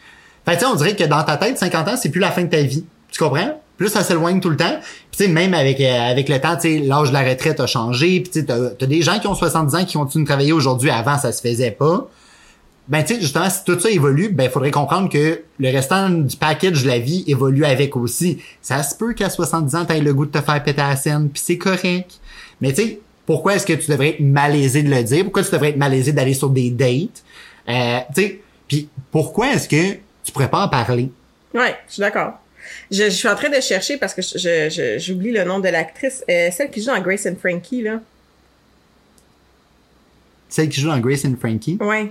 Fait 0.44 0.54
tu 0.54 0.60
sais, 0.60 0.66
on 0.66 0.74
dirait 0.74 0.94
que 0.94 1.04
dans 1.04 1.22
ta 1.22 1.36
tête, 1.36 1.56
50 1.56 1.88
ans, 1.88 1.94
c'est 1.96 2.10
plus 2.10 2.20
la 2.20 2.30
fin 2.30 2.42
de 2.42 2.50
ta 2.50 2.62
vie. 2.62 2.84
Tu 3.10 3.18
comprends? 3.22 3.60
Plus 3.76 3.88
ça 3.88 4.02
s'éloigne 4.02 4.40
tout 4.40 4.50
le 4.50 4.56
temps. 4.56 4.78
Puis, 5.10 5.18
tu 5.18 5.24
sais, 5.24 5.28
même 5.28 5.52
avec, 5.54 5.80
euh, 5.80 6.10
avec 6.10 6.28
le 6.28 6.40
temps, 6.40 6.56
tu 6.56 6.78
l'âge 6.78 7.08
de 7.08 7.14
la 7.14 7.22
retraite 7.22 7.60
a 7.60 7.66
changé. 7.66 8.20
Puis, 8.20 8.30
tu 8.30 8.46
t'as, 8.46 8.70
t'as 8.70 8.86
des 8.86 9.02
gens 9.02 9.18
qui 9.18 9.26
ont 9.26 9.34
70 9.34 9.74
ans 9.74 9.84
qui 9.84 9.94
continuent 9.94 10.24
de 10.24 10.28
travailler 10.28 10.52
aujourd'hui. 10.52 10.90
Avant, 10.90 11.18
ça 11.18 11.32
se 11.32 11.40
faisait 11.40 11.70
pas. 11.70 12.08
Ben, 12.88 13.02
tu 13.02 13.14
sais, 13.14 13.20
justement, 13.20 13.50
si 13.50 13.64
tout 13.64 13.78
ça 13.78 13.90
évolue, 13.90 14.28
ben, 14.28 14.48
faudrait 14.48 14.70
comprendre 14.70 15.08
que 15.10 15.42
le 15.58 15.70
restant 15.72 16.08
du 16.08 16.36
package 16.36 16.84
de 16.84 16.88
la 16.88 17.00
vie 17.00 17.24
évolue 17.26 17.64
avec 17.64 17.96
aussi. 17.96 18.38
Ça 18.62 18.82
se 18.82 18.94
peut 18.94 19.12
qu'à 19.12 19.28
70 19.28 19.74
ans, 19.74 19.84
t'aies 19.84 20.00
le 20.00 20.14
goût 20.14 20.26
de 20.26 20.30
te 20.30 20.40
faire 20.40 20.62
péter 20.62 20.82
la 20.82 20.94
scène, 20.94 21.28
puis 21.28 21.42
c'est 21.44 21.58
correct. 21.58 22.20
Mais 22.60 22.72
tu 22.72 22.82
sais, 22.82 23.00
pourquoi 23.26 23.56
est-ce 23.56 23.66
que 23.66 23.72
tu 23.72 23.90
devrais 23.90 24.10
être 24.10 24.20
malaisé 24.20 24.84
de 24.84 24.90
le 24.90 25.02
dire? 25.02 25.24
Pourquoi 25.24 25.42
tu 25.42 25.50
devrais 25.50 25.70
être 25.70 25.76
malaisé 25.76 26.12
d'aller 26.12 26.34
sur 26.34 26.48
des 26.48 26.70
dates? 26.70 27.24
Euh, 27.68 27.98
tu 28.14 28.22
sais, 28.22 28.40
puis 28.68 28.88
pourquoi 29.10 29.52
est-ce 29.52 29.68
que 29.68 29.94
tu 30.22 30.32
pourrais 30.32 30.48
pas 30.48 30.64
en 30.64 30.68
parler? 30.68 31.10
Ouais, 31.52 31.74
je 31.88 31.94
suis 31.94 32.00
d'accord. 32.00 32.34
Je, 32.90 33.04
je 33.04 33.10
suis 33.10 33.28
en 33.28 33.34
train 33.36 33.48
de 33.50 33.60
chercher 33.60 33.96
parce 33.96 34.14
que 34.14 34.22
je- 34.22 34.38
je- 34.38 34.68
je- 34.70 34.98
j'oublie 34.98 35.32
le 35.32 35.44
nom 35.44 35.58
de 35.60 35.68
l'actrice, 35.68 36.24
euh, 36.30 36.48
celle 36.50 36.70
qui 36.70 36.80
joue 36.80 36.88
dans 36.88 37.00
Grace 37.00 37.26
and 37.26 37.36
Frankie 37.40 37.82
là. 37.82 38.00
Celle 40.48 40.68
qui 40.68 40.80
joue 40.80 40.88
dans 40.88 40.98
Grace 41.00 41.24
and 41.24 41.34
Frankie? 41.38 41.78
Ouais. 41.80 42.10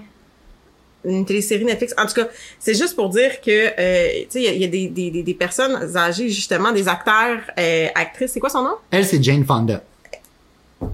une 1.07 1.23
télésérie 1.23 1.63
Netflix. 1.65 1.93
En 1.99 2.07
tout 2.07 2.15
cas, 2.15 2.27
c'est 2.59 2.73
juste 2.73 2.95
pour 2.95 3.09
dire 3.09 3.39
que, 3.39 3.51
euh, 3.79 4.07
tu 4.23 4.25
sais, 4.31 4.41
il 4.41 4.43
y 4.43 4.47
a, 4.47 4.51
il 4.53 4.61
y 4.61 4.63
a 4.63 4.67
des, 4.67 4.87
des, 4.87 5.21
des 5.21 5.33
personnes 5.35 5.95
âgées, 5.95 6.29
justement, 6.29 6.71
des 6.71 6.87
acteurs, 6.87 7.37
euh, 7.59 7.87
actrices. 7.93 8.31
C'est 8.31 8.39
quoi 8.39 8.49
son 8.49 8.63
nom? 8.63 8.73
Elle, 8.89 9.05
c'est 9.05 9.21
Jane 9.23 9.45
Fonda. 9.45 9.83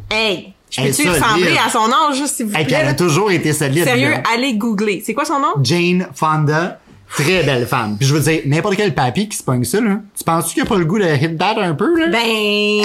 Hey! 0.09 0.51
Je 0.69 0.81
peux-tu 0.81 1.07
ressembler 1.09 1.55
à 1.65 1.69
son 1.69 1.89
âge, 1.89 2.17
juste, 2.17 2.35
s'il 2.35 2.45
vous 2.47 2.51
plaît? 2.51 2.67
elle 2.69 2.87
a 2.89 2.93
toujours 2.93 3.31
été 3.31 3.53
solide. 3.53 3.85
Sérieux, 3.85 4.09
là. 4.09 4.23
allez 4.33 4.53
googler. 4.55 5.01
C'est 5.05 5.13
quoi 5.13 5.23
son 5.23 5.39
nom? 5.39 5.53
Jane 5.63 6.05
Fonda, 6.13 6.81
très 7.13 7.43
belle 7.43 7.65
femme. 7.67 7.97
Puis 7.97 8.07
je 8.07 8.13
veux 8.15 8.19
dire, 8.21 8.41
n'importe 8.45 8.75
quel 8.77 8.93
papy 8.95 9.27
qui 9.29 9.37
se 9.37 9.43
pogne 9.43 9.63
ça, 9.63 9.79
là, 9.81 9.99
tu 10.17 10.23
penses-tu 10.23 10.53
qu'il 10.55 10.63
a 10.63 10.65
pas 10.65 10.77
le 10.77 10.85
goût 10.85 10.99
de 10.99 11.05
hit 11.05 11.37
that 11.37 11.55
un 11.59 11.73
peu, 11.73 11.99
là? 11.99 12.07
Ben, 12.07 12.19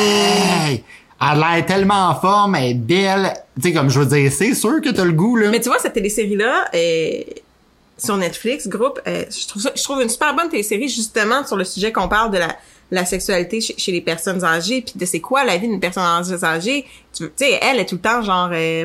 Hey! 0.00 0.82
Elle 1.18 1.42
a 1.42 1.56
l'air 1.56 1.66
tellement 1.66 2.08
en 2.10 2.14
forme, 2.14 2.54
elle 2.56 2.70
est 2.70 2.74
belle. 2.74 3.32
Tu 3.56 3.68
sais, 3.68 3.72
comme 3.72 3.88
je 3.88 4.00
veux 4.00 4.06
dire, 4.06 4.30
c'est 4.30 4.54
sûr 4.54 4.80
que 4.82 4.90
t'as 4.90 5.04
le 5.04 5.12
goût, 5.12 5.36
là. 5.36 5.50
mais 5.50 5.60
tu 5.60 5.68
vois, 5.70 5.78
cette 5.78 5.94
télésérie-là, 5.94 6.66
euh, 6.74 7.22
sur 7.96 8.16
Netflix, 8.18 8.68
groupe, 8.68 9.00
euh, 9.06 9.24
je 9.30 9.48
trouve 9.48 9.62
ça, 9.62 9.72
je 9.74 9.82
trouve 9.82 10.02
une 10.02 10.10
super 10.10 10.34
bonne 10.36 10.50
télésérie, 10.50 10.88
justement, 10.90 11.46
sur 11.46 11.56
le 11.56 11.64
sujet 11.64 11.90
qu'on 11.90 12.08
parle 12.08 12.30
de 12.32 12.36
la, 12.38 12.54
la 12.90 13.06
sexualité 13.06 13.62
chez, 13.62 13.74
chez 13.78 13.92
les 13.92 14.02
personnes 14.02 14.44
âgées, 14.44 14.82
puis 14.82 14.92
de 14.96 15.06
c'est 15.06 15.20
quoi 15.20 15.42
la 15.44 15.56
vie 15.56 15.68
d'une 15.68 15.80
personne 15.80 16.02
âgée. 16.44 16.84
Tu 17.14 17.22
veux- 17.22 17.32
tu 17.34 17.46
sais, 17.46 17.58
elle 17.62 17.78
est 17.80 17.86
tout 17.86 17.94
le 17.94 18.02
temps 18.02 18.20
genre 18.20 18.50
euh, 18.52 18.84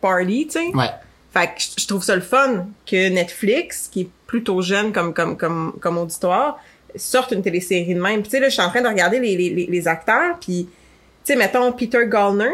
party, 0.00 0.46
tu 0.46 0.58
sais. 0.58 0.66
Ouais. 0.74 0.90
Fait 1.34 1.48
que 1.48 1.80
je- 1.80 1.86
trouve 1.88 2.04
ça 2.04 2.14
le 2.14 2.22
fun 2.22 2.66
que 2.86 3.08
Netflix, 3.08 3.88
qui 3.90 4.02
est 4.02 4.08
plutôt 4.26 4.62
jeune 4.62 4.92
comme 4.92 5.12
comme 5.12 5.36
comme 5.36 5.74
comme 5.80 5.98
auditoire, 5.98 6.60
sorte 6.94 7.32
une 7.32 7.42
télésérie 7.42 7.94
de 7.94 8.00
même. 8.00 8.22
Tu 8.22 8.30
sais 8.30 8.40
là, 8.40 8.48
je 8.48 8.54
suis 8.54 8.62
en 8.62 8.68
train 8.68 8.82
de 8.82 8.88
regarder 8.88 9.18
les 9.18 9.36
les, 9.36 9.66
les, 9.66 9.88
acteurs, 9.88 10.38
puis 10.40 10.68
tu 11.24 11.32
sais 11.32 11.36
mettons 11.36 11.72
Peter 11.72 12.06
Gallner, 12.06 12.52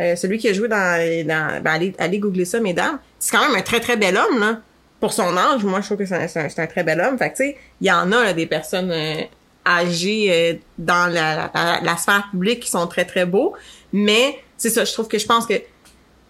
euh, 0.00 0.16
celui 0.16 0.38
qui 0.38 0.48
a 0.48 0.52
joué 0.52 0.66
dans 0.66 1.24
dans 1.26 1.62
ben, 1.62 1.70
allez 1.70 1.94
allez 1.98 2.18
googler 2.18 2.44
ça 2.44 2.58
mesdames, 2.58 2.98
c'est 3.20 3.30
quand 3.30 3.46
même 3.46 3.56
un 3.56 3.62
très 3.62 3.78
très 3.80 3.96
bel 3.96 4.16
homme 4.16 4.40
là. 4.40 4.60
Pour 4.98 5.12
son 5.12 5.36
âge, 5.36 5.62
moi 5.62 5.80
je 5.80 5.86
trouve 5.86 5.98
que 5.98 6.06
c'est 6.06 6.36
un, 6.36 6.48
un, 6.64 6.66
très 6.66 6.82
bel 6.82 7.00
homme. 7.00 7.18
Fait 7.18 7.30
que 7.30 7.36
tu 7.36 7.44
sais, 7.44 7.56
il 7.80 7.86
y 7.86 7.92
en 7.92 8.10
a 8.12 8.24
là, 8.24 8.32
des 8.32 8.46
personnes 8.46 8.90
euh, 8.90 9.22
âgées 9.66 10.28
euh, 10.32 10.54
dans 10.78 11.12
la, 11.12 11.50
la, 11.54 11.80
la 11.82 11.96
sphère 11.96 12.26
publique 12.30 12.60
qui 12.60 12.70
sont 12.70 12.86
très 12.86 13.04
très 13.04 13.26
beaux, 13.26 13.54
mais 13.92 14.38
c'est 14.56 14.70
ça, 14.70 14.84
je 14.84 14.92
trouve 14.92 15.06
que 15.06 15.18
je 15.18 15.26
pense 15.26 15.46
que 15.46 15.54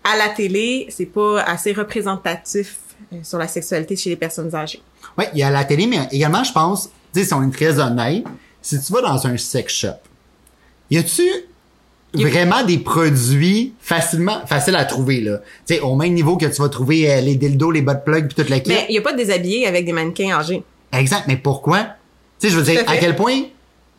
à 0.06 0.16
la 0.16 0.28
télé, 0.28 0.86
c'est 0.88 1.06
pas 1.06 1.42
assez 1.42 1.72
représentatif 1.72 2.76
euh, 3.12 3.16
sur 3.22 3.38
la 3.38 3.48
sexualité 3.48 3.96
chez 3.96 4.10
les 4.10 4.16
personnes 4.16 4.54
âgées. 4.54 4.80
Ouais, 5.18 5.28
il 5.32 5.40
y 5.40 5.42
a 5.42 5.50
la 5.50 5.64
télé, 5.64 5.86
mais 5.86 5.98
également, 6.12 6.44
je 6.44 6.52
pense, 6.52 6.90
tu 7.12 7.20
sais, 7.20 7.26
si 7.26 7.34
on 7.34 7.42
est 7.42 7.52
très 7.52 7.78
honnête, 7.78 8.24
si 8.62 8.80
tu 8.80 8.92
vas 8.92 9.02
dans 9.02 9.26
un 9.26 9.36
sex 9.36 9.74
shop, 9.74 9.96
y 10.90 10.98
a-tu 10.98 11.22
vraiment 12.14 12.62
des 12.64 12.78
produits 12.78 13.74
facilement, 13.80 14.46
faciles 14.46 14.76
à 14.76 14.84
trouver, 14.84 15.20
là? 15.20 15.38
Tu 15.66 15.74
sais, 15.74 15.80
au 15.80 15.96
même 15.96 16.14
niveau 16.14 16.36
que 16.36 16.46
tu 16.46 16.62
vas 16.62 16.68
trouver 16.68 17.10
euh, 17.10 17.20
les 17.20 17.34
dildos, 17.34 17.72
les 17.72 17.82
butt 17.82 18.04
plugs 18.04 18.28
pis 18.28 18.34
toute 18.34 18.48
la 18.48 18.60
kit. 18.60 18.70
Mais 18.70 18.86
il 18.88 18.94
y 18.94 18.98
a 18.98 19.02
pas 19.02 19.12
de 19.12 19.18
déshabillés 19.18 19.66
avec 19.66 19.84
des 19.84 19.92
mannequins 19.92 20.38
âgés. 20.38 20.62
Exact, 20.92 21.24
mais 21.26 21.36
pourquoi? 21.36 21.82
Tu 22.38 22.46
sais, 22.46 22.50
je 22.50 22.58
veux 22.58 22.62
dire, 22.62 22.84
à 22.86 22.96
quel 22.96 23.16
point, 23.16 23.42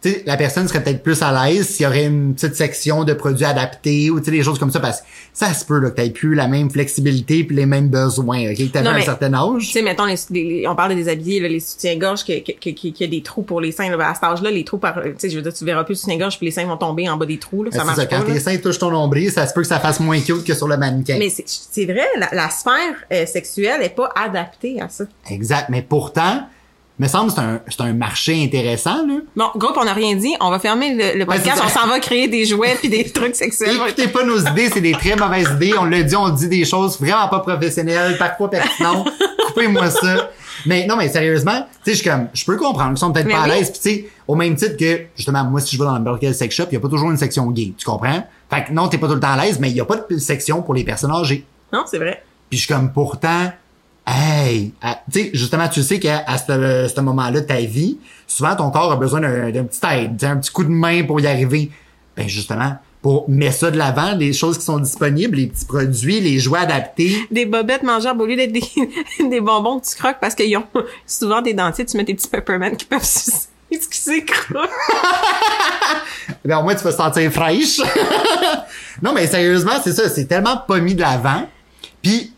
sais, 0.09 0.23
la 0.25 0.37
personne 0.37 0.67
serait 0.67 0.83
peut-être 0.83 1.03
plus 1.03 1.21
à 1.21 1.31
l'aise 1.47 1.67
s'il 1.67 1.83
y 1.83 1.87
aurait 1.87 2.05
une 2.05 2.33
petite 2.33 2.55
section 2.55 3.03
de 3.03 3.13
produits 3.13 3.45
adaptés 3.45 4.09
ou, 4.09 4.19
tu 4.19 4.31
des 4.31 4.43
choses 4.43 4.59
comme 4.59 4.71
ça, 4.71 4.79
parce 4.79 5.01
que 5.01 5.07
ça 5.33 5.53
se 5.53 5.65
peut, 5.65 5.79
là, 5.79 5.89
que 5.91 5.95
t'aies 5.95 6.09
plus 6.09 6.33
la 6.35 6.47
même 6.47 6.69
flexibilité 6.69 7.43
puis 7.43 7.55
les 7.55 7.65
mêmes 7.65 7.89
besoins, 7.89 8.49
ok? 8.51 8.57
Que 8.57 8.63
t'avais 8.65 8.87
un 8.89 9.01
certain 9.01 9.29
Tu 9.29 9.35
âge. 9.35 9.71
sais, 9.73 9.81
mettons, 9.81 10.05
les, 10.05 10.15
les- 10.31 10.67
on 10.67 10.75
parle 10.75 10.91
de 10.91 10.95
déshabillés, 10.95 11.39
là, 11.39 11.47
les 11.47 11.59
soutiens-gorge, 11.59 12.23
qui, 12.23 12.41
qui, 12.43 12.55
qui, 12.55 12.73
qui, 12.73 12.93
qui 12.93 13.03
a 13.03 13.07
des 13.07 13.21
trous 13.21 13.43
pour 13.43 13.61
les 13.61 13.71
seins. 13.71 13.89
Là, 13.89 13.97
Ben, 13.97 14.05
à 14.07 14.13
cet 14.15 14.23
âge-là, 14.23 14.49
les 14.51 14.63
trous 14.63 14.77
par, 14.77 15.01
tu 15.03 15.09
sais, 15.17 15.29
je 15.29 15.35
veux 15.35 15.41
dire, 15.43 15.53
tu 15.53 15.63
verras 15.65 15.83
plus 15.83 15.93
le 15.93 15.97
soutien-gorge 15.99 16.37
puis 16.37 16.45
les 16.47 16.51
seins 16.51 16.65
vont 16.65 16.77
tomber 16.77 17.07
en 17.09 17.17
bas 17.17 17.25
des 17.25 17.37
trous, 17.37 17.63
là, 17.63 17.71
ça 17.71 17.79
C'est 17.79 17.85
marche 17.85 17.97
ça, 17.99 18.05
pas. 18.05 18.17
quand 18.19 18.25
tes 18.33 18.39
seins 18.39 18.57
touchent 18.57 18.79
ton 18.79 18.91
nombril, 18.91 19.31
ça 19.31 19.45
se 19.47 19.53
peut 19.53 19.61
que 19.61 19.67
ça 19.67 19.79
fasse 19.79 19.99
moins 19.99 20.19
cute 20.19 20.43
que 20.43 20.53
sur 20.53 20.67
le 20.67 20.77
mannequin. 20.77 21.17
Mais 21.19 21.29
c'est 21.29 21.43
c'est 21.47 21.85
vrai, 21.85 22.05
la, 22.17 22.29
la 22.33 22.49
sphère 22.49 22.73
euh, 23.13 23.25
sexuelle 23.25 23.81
est 23.83 23.95
pas 23.95 24.09
adaptée 24.15 24.81
à 24.81 24.89
ça. 24.89 25.05
Exact, 25.29 25.67
mais 25.69 25.81
pourtant, 25.81 26.47
me 26.99 27.07
semble 27.07 27.27
que 27.29 27.35
c'est 27.35 27.41
un, 27.41 27.61
c'est 27.67 27.81
un 27.81 27.93
marché 27.93 28.43
intéressant, 28.43 29.05
là. 29.05 29.15
Bon, 29.35 29.45
groupe, 29.55 29.77
on 29.79 29.85
n'a 29.85 29.93
rien 29.93 30.15
dit. 30.15 30.33
On 30.39 30.49
va 30.49 30.59
fermer 30.59 30.95
le, 30.95 31.19
le 31.19 31.25
podcast. 31.25 31.61
on 31.63 31.69
s'en 31.69 31.87
va 31.87 31.99
créer 31.99 32.27
des 32.27 32.45
jouets 32.45 32.75
puis 32.79 32.89
des 32.89 33.03
trucs 33.11 33.35
sexuels. 33.35 33.75
Écoutez 33.75 34.07
pas 34.07 34.23
nos 34.23 34.39
idées, 34.39 34.69
c'est 34.73 34.81
des 34.81 34.93
très 34.93 35.15
mauvaises 35.15 35.49
idées. 35.55 35.73
On 35.79 35.85
l'a 35.85 36.01
dit, 36.03 36.15
on 36.15 36.29
dit 36.29 36.47
des 36.47 36.65
choses 36.65 36.99
vraiment 36.99 37.27
pas 37.27 37.39
professionnelles, 37.41 38.17
parfois 38.17 38.49
pertinentes. 38.49 39.07
Coupez-moi 39.47 39.89
ça. 39.91 40.31
Mais 40.65 40.87
non, 40.87 40.97
mais 40.97 41.07
sérieusement, 41.07 41.65
tu 41.83 41.91
sais, 41.91 41.91
je 41.91 42.01
suis 42.01 42.09
comme, 42.09 42.27
je 42.33 42.43
peux 42.43 42.57
comprendre 42.57 42.89
qu'ils 42.89 42.97
sont 42.97 43.11
peut-être 43.11 43.29
pas 43.29 43.41
à 43.41 43.47
l'aise. 43.47 43.69
Puis 43.69 43.79
tu 43.79 43.89
sais, 43.89 44.09
au 44.27 44.35
même 44.35 44.55
titre 44.55 44.75
que, 44.75 45.01
justement, 45.15 45.43
moi, 45.43 45.61
si 45.61 45.75
je 45.75 45.81
vais 45.81 45.87
dans 45.87 46.17
quel 46.17 46.33
sex 46.33 46.55
shop, 46.55 46.65
il 46.71 46.73
y 46.73 46.77
a 46.77 46.79
pas 46.79 46.89
toujours 46.89 47.11
une 47.11 47.17
section 47.17 47.49
gay. 47.51 47.73
Tu 47.77 47.85
comprends? 47.85 48.23
Fait 48.49 48.63
que 48.65 48.71
non, 48.71 48.87
t'es 48.87 48.97
pas 48.97 49.07
tout 49.07 49.13
le 49.13 49.19
temps 49.19 49.31
à 49.31 49.45
l'aise, 49.45 49.59
mais 49.59 49.69
il 49.69 49.75
y 49.75 49.81
a 49.81 49.85
pas 49.85 49.97
de 49.97 50.17
section 50.17 50.61
pour 50.63 50.73
les 50.73 50.83
personnes 50.83 51.11
âgées. 51.11 51.45
Non, 51.71 51.83
c'est 51.85 51.99
vrai. 51.99 52.23
Puis 52.49 52.57
je 52.59 52.65
suis 52.65 52.73
comme, 52.73 52.91
pourtant, 52.91 53.51
hey, 54.07 54.73
à- 54.81 55.01
tu 55.11 55.19
sais, 55.19 55.31
justement, 55.33 55.67
tu 55.67 55.83
sais 55.83 55.99
qu'à 55.99 56.23
à 56.25 56.37
ce, 56.37 56.91
ce 56.95 57.01
moment-là 57.01 57.41
de 57.41 57.45
ta 57.45 57.57
vie, 57.59 57.97
souvent 58.25 58.55
ton 58.55 58.71
corps 58.71 58.91
a 58.91 58.95
besoin 58.95 59.19
d'un 59.21 59.51
d'un 59.51 59.63
petit 59.65 59.79
aide, 59.91 60.17
tu 60.17 60.25
sais, 60.25 60.31
un 60.31 60.37
petit 60.37 60.51
coup 60.51 60.63
de 60.63 60.69
main 60.69 61.03
pour 61.03 61.19
y 61.19 61.27
arriver. 61.27 61.69
Ben 62.15 62.27
justement, 62.27 62.77
pour 63.03 63.29
mettre 63.29 63.57
ça 63.57 63.69
de 63.71 63.77
l'avant, 63.77 64.13
les 64.15 64.33
choses 64.33 64.57
qui 64.57 64.65
sont 64.65 64.79
disponibles, 64.79 65.37
les 65.37 65.47
petits 65.47 65.65
produits, 65.65 66.19
les 66.19 66.39
jouets 66.39 66.59
adaptés. 66.59 67.15
des 67.29 67.45
bobettes 67.45 67.83
mangeables 67.83 68.21
au 68.21 68.25
lieu 68.25 68.35
d'être 68.35 68.51
des, 68.53 68.63
des 69.29 69.39
bonbons 69.41 69.79
que 69.79 69.85
tu 69.87 69.95
croques 69.95 70.17
parce 70.19 70.33
qu'ils 70.33 70.55
ont 70.57 70.65
souvent 71.05 71.41
des 71.41 71.53
dentiers, 71.53 71.85
tu 71.85 71.95
mets 71.97 72.03
des 72.05 72.15
petits 72.15 72.27
peppermint 72.27 72.71
qui 72.71 72.85
peuvent 72.85 73.03
sucer 73.03 73.47
ce 73.71 73.87
qui 73.87 73.97
s'écroule. 73.99 74.57
Ben 76.43 76.57
au 76.59 76.63
moins 76.63 76.75
tu 76.75 76.83
vas 76.83 76.91
te 76.91 76.97
sentir 76.97 77.31
fraîche. 77.31 77.79
non 79.01 79.13
mais 79.13 79.27
sérieusement, 79.27 79.73
c'est 79.83 79.93
ça, 79.93 80.09
c'est 80.09 80.25
tellement 80.25 80.57
pas 80.57 80.79
mis 80.79 80.95
de 80.95 81.01
l'avant. 81.01 81.47
Puis 82.01 82.33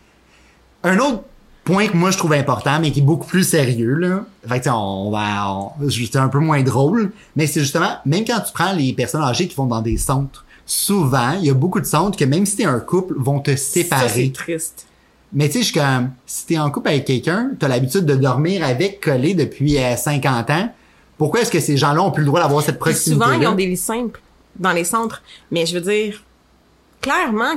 un 0.84 0.97
autre 0.99 1.23
point 1.69 1.88
que 1.88 1.95
moi 1.97 2.12
je 2.12 2.17
trouve 2.17 2.34
important, 2.34 2.79
mais 2.79 2.91
qui 2.91 2.99
est 2.99 3.03
beaucoup 3.03 3.27
plus 3.27 3.43
sérieux 3.43 3.93
là. 3.95 4.25
Fait 4.47 4.60
que 4.60 4.63
tu 4.63 4.69
sais, 4.69 4.69
on 4.75 5.12
va, 5.12 5.71
c'est 5.89 6.15
un 6.17 6.27
peu 6.29 6.39
moins 6.39 6.62
drôle, 6.63 7.12
mais 7.36 7.47
c'est 7.47 7.62
justement 7.62 7.97
même 8.05 8.25
quand 8.25 8.39
tu 8.39 8.51
prends 8.53 8.73
les 8.73 8.93
personnes 8.93 9.21
âgées 9.23 9.47
qui 9.47 9.55
vont 9.55 9.65
dans 9.65 9.82
des 9.82 9.97
centres, 9.97 10.45
souvent 10.65 11.32
il 11.39 11.45
y 11.45 11.49
a 11.49 11.53
beaucoup 11.53 11.79
de 11.79 11.86
centres 11.86 12.17
que 12.17 12.25
même 12.25 12.45
si 12.45 12.58
t'es 12.58 12.65
un 12.65 12.79
couple 12.79 13.13
vont 13.17 13.39
te 13.39 13.51
Ça, 13.51 13.58
c'est 13.58 13.82
séparer. 13.84 14.32
triste. 14.32 14.86
mais 15.34 15.47
tu 15.47 15.53
sais, 15.53 15.60
je 15.60 15.63
suis 15.65 15.73
comme 15.79 16.12
si 16.25 16.45
t'es 16.45 16.58
en 16.58 16.69
couple 16.71 16.89
avec 16.89 17.05
quelqu'un, 17.05 17.51
t'as 17.60 17.67
l'habitude 17.67 18.05
de 18.05 18.15
dormir 18.15 18.63
avec 18.65 19.01
collé 19.01 19.34
depuis 19.34 19.77
euh, 19.77 19.95
50 19.95 20.49
ans. 20.49 20.73
Pourquoi 21.17 21.41
est-ce 21.41 21.51
que 21.51 21.60
ces 21.60 21.75
gens-là 21.77 22.01
ont 22.01 22.12
plus 22.12 22.21
le 22.23 22.27
droit 22.27 22.39
d'avoir 22.41 22.63
cette 22.63 22.79
proximité 22.79 23.21
souvent, 23.25 23.38
ils 23.39 23.45
ont 23.47 23.55
des 23.55 23.65
lits 23.67 23.75
simples 23.77 24.21
dans 24.58 24.71
les 24.71 24.84
centres. 24.86 25.21
Mais 25.51 25.65
je 25.65 25.77
veux 25.77 25.82
dire, 25.82 26.23
clairement, 27.01 27.55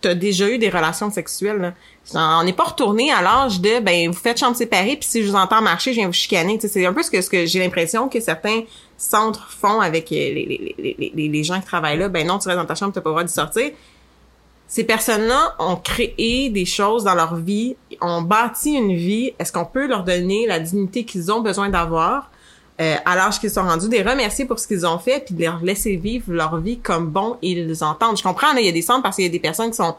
t'as 0.00 0.14
déjà 0.14 0.48
eu 0.48 0.58
des 0.58 0.70
relations 0.70 1.10
sexuelles. 1.10 1.74
Là. 2.14 2.40
On 2.40 2.44
n'est 2.44 2.52
pas 2.52 2.64
retourné 2.64 3.12
à 3.12 3.20
l'âge 3.20 3.60
de, 3.60 3.80
ben, 3.80 4.10
vous 4.10 4.18
faites 4.18 4.38
chambre 4.38 4.56
séparée, 4.56 4.96
puis 4.96 5.08
si 5.08 5.22
je 5.22 5.28
vous 5.28 5.36
entends 5.36 5.60
marcher, 5.60 5.92
je 5.92 5.98
viens 5.98 6.06
vous 6.06 6.12
chicaner. 6.12 6.58
C'est 6.60 6.86
un 6.86 6.92
peu 6.92 7.02
ce 7.02 7.10
que, 7.10 7.20
ce 7.20 7.28
que 7.28 7.46
j'ai 7.46 7.58
l'impression 7.58 8.08
que 8.08 8.20
certains 8.20 8.62
centres 8.96 9.50
font 9.50 9.80
avec 9.80 10.10
euh, 10.10 10.14
les, 10.14 10.74
les, 10.78 10.96
les, 10.98 11.12
les, 11.14 11.28
les 11.28 11.44
gens 11.44 11.60
qui 11.60 11.66
travaillent 11.66 11.98
là. 11.98 12.08
Ben 12.08 12.26
non, 12.26 12.38
tu 12.38 12.48
restes 12.48 12.60
dans 12.60 12.66
ta 12.66 12.74
chambre, 12.74 12.92
t'as 12.92 13.00
pas 13.00 13.10
le 13.10 13.14
droit 13.14 13.24
d'y 13.24 13.32
sortir. 13.32 13.70
Ces 14.66 14.84
personnes-là 14.84 15.54
ont 15.58 15.76
créé 15.76 16.50
des 16.50 16.66
choses 16.66 17.04
dans 17.04 17.14
leur 17.14 17.36
vie, 17.36 17.76
ont 18.02 18.20
bâti 18.20 18.74
une 18.74 18.94
vie. 18.94 19.32
Est-ce 19.38 19.50
qu'on 19.50 19.64
peut 19.64 19.86
leur 19.86 20.04
donner 20.04 20.46
la 20.46 20.60
dignité 20.60 21.04
qu'ils 21.04 21.32
ont 21.32 21.40
besoin 21.40 21.70
d'avoir? 21.70 22.30
Euh, 22.80 22.96
à 23.04 23.16
l'âge 23.16 23.40
qu'ils 23.40 23.50
sont 23.50 23.62
rendus, 23.62 23.88
de 23.88 23.92
les 23.92 24.02
remercier 24.02 24.44
pour 24.44 24.58
ce 24.58 24.66
qu'ils 24.66 24.86
ont 24.86 24.98
fait, 24.98 25.24
puis 25.26 25.34
de 25.34 25.42
leur 25.42 25.60
laisser 25.62 25.96
vivre 25.96 26.32
leur 26.32 26.56
vie 26.58 26.78
comme 26.78 27.08
bon 27.08 27.36
ils 27.42 27.82
entendent. 27.82 28.16
Je 28.16 28.22
comprends, 28.22 28.52
là, 28.52 28.60
il 28.60 28.66
y 28.66 28.68
a 28.68 28.72
des 28.72 28.82
centres 28.82 29.02
parce 29.02 29.16
qu'il 29.16 29.24
y 29.24 29.28
a 29.28 29.32
des 29.32 29.40
personnes 29.40 29.70
qui 29.70 29.76
sont 29.76 29.96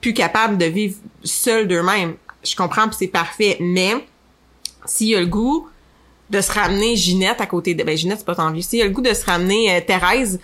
plus 0.00 0.14
capables 0.14 0.56
de 0.58 0.66
vivre 0.66 0.96
seules 1.24 1.68
d'eux-mêmes. 1.68 2.14
Je 2.44 2.54
comprends, 2.56 2.86
puis 2.88 2.96
c'est 2.98 3.06
parfait. 3.08 3.56
Mais 3.60 3.92
s'il 4.84 5.08
y 5.08 5.14
a 5.16 5.20
le 5.20 5.26
goût 5.26 5.68
de 6.30 6.40
se 6.40 6.52
ramener 6.52 6.96
Ginette 6.96 7.40
à 7.40 7.46
côté 7.46 7.74
de... 7.74 7.82
Ben, 7.84 7.96
Ginette, 7.96 8.18
c'est 8.18 8.24
pas 8.26 8.34
tant 8.34 8.50
vieux. 8.50 8.62
S'il 8.62 8.78
y 8.78 8.82
a 8.82 8.86
le 8.86 8.90
goût 8.90 9.00
de 9.02 9.14
se 9.14 9.24
ramener 9.24 9.74
euh, 9.76 9.80
Thérèse, 9.86 10.40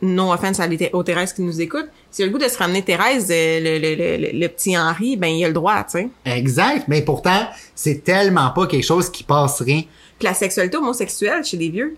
no 0.00 0.32
offense 0.32 0.58
à 0.60 0.66
aux 0.94 1.02
Thérèse 1.02 1.32
qui 1.32 1.42
nous 1.42 1.60
écoutent, 1.60 1.88
s'il 2.10 2.22
y 2.24 2.28
a 2.28 2.30
le 2.30 2.38
goût 2.38 2.42
de 2.42 2.48
se 2.48 2.56
ramener 2.58 2.82
Thérèse, 2.82 3.28
euh, 3.30 3.60
le, 3.60 3.78
le, 3.78 3.94
le, 3.94 4.16
le- 4.32 4.38
le 4.38 4.48
petit 4.48 4.76
Henri, 4.78 5.16
ben, 5.16 5.28
il 5.28 5.44
a 5.44 5.48
le 5.48 5.54
droit, 5.54 5.82
tu 5.84 5.98
sais. 5.98 6.08
Exact, 6.24 6.86
mais 6.88 7.02
pourtant, 7.02 7.46
c'est 7.74 8.04
tellement 8.04 8.50
pas 8.50 8.66
quelque 8.66 8.84
chose 8.86 9.10
qui 9.10 9.22
passerait. 9.24 9.86
La 10.22 10.34
sexualité 10.34 10.76
homosexuelle 10.76 11.44
chez 11.44 11.56
les 11.56 11.68
vieux, 11.70 11.96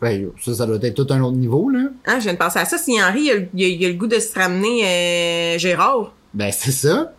Ben, 0.00 0.28
ça, 0.44 0.54
ça 0.54 0.66
doit 0.66 0.78
être 0.82 0.94
tout 0.94 1.12
un 1.12 1.20
autre 1.22 1.36
niveau, 1.36 1.68
là. 1.70 1.88
Hein, 2.06 2.16
je 2.18 2.24
viens 2.24 2.34
de 2.34 2.38
penser 2.38 2.58
à 2.58 2.64
ça. 2.66 2.76
Si 2.78 3.00
Henri, 3.02 3.22
il 3.22 3.30
a, 3.30 3.34
le- 3.36 3.48
il 3.54 3.64
a- 3.64 3.68
il 3.68 3.84
a 3.84 3.88
le 3.88 3.94
goût 3.94 4.06
de 4.06 4.18
se 4.18 4.34
ramener 4.38 4.84
euh, 4.84 5.58
Gérard. 5.58 6.12
Ben, 6.34 6.50
c'est 6.52 6.70
ça. 6.72 7.12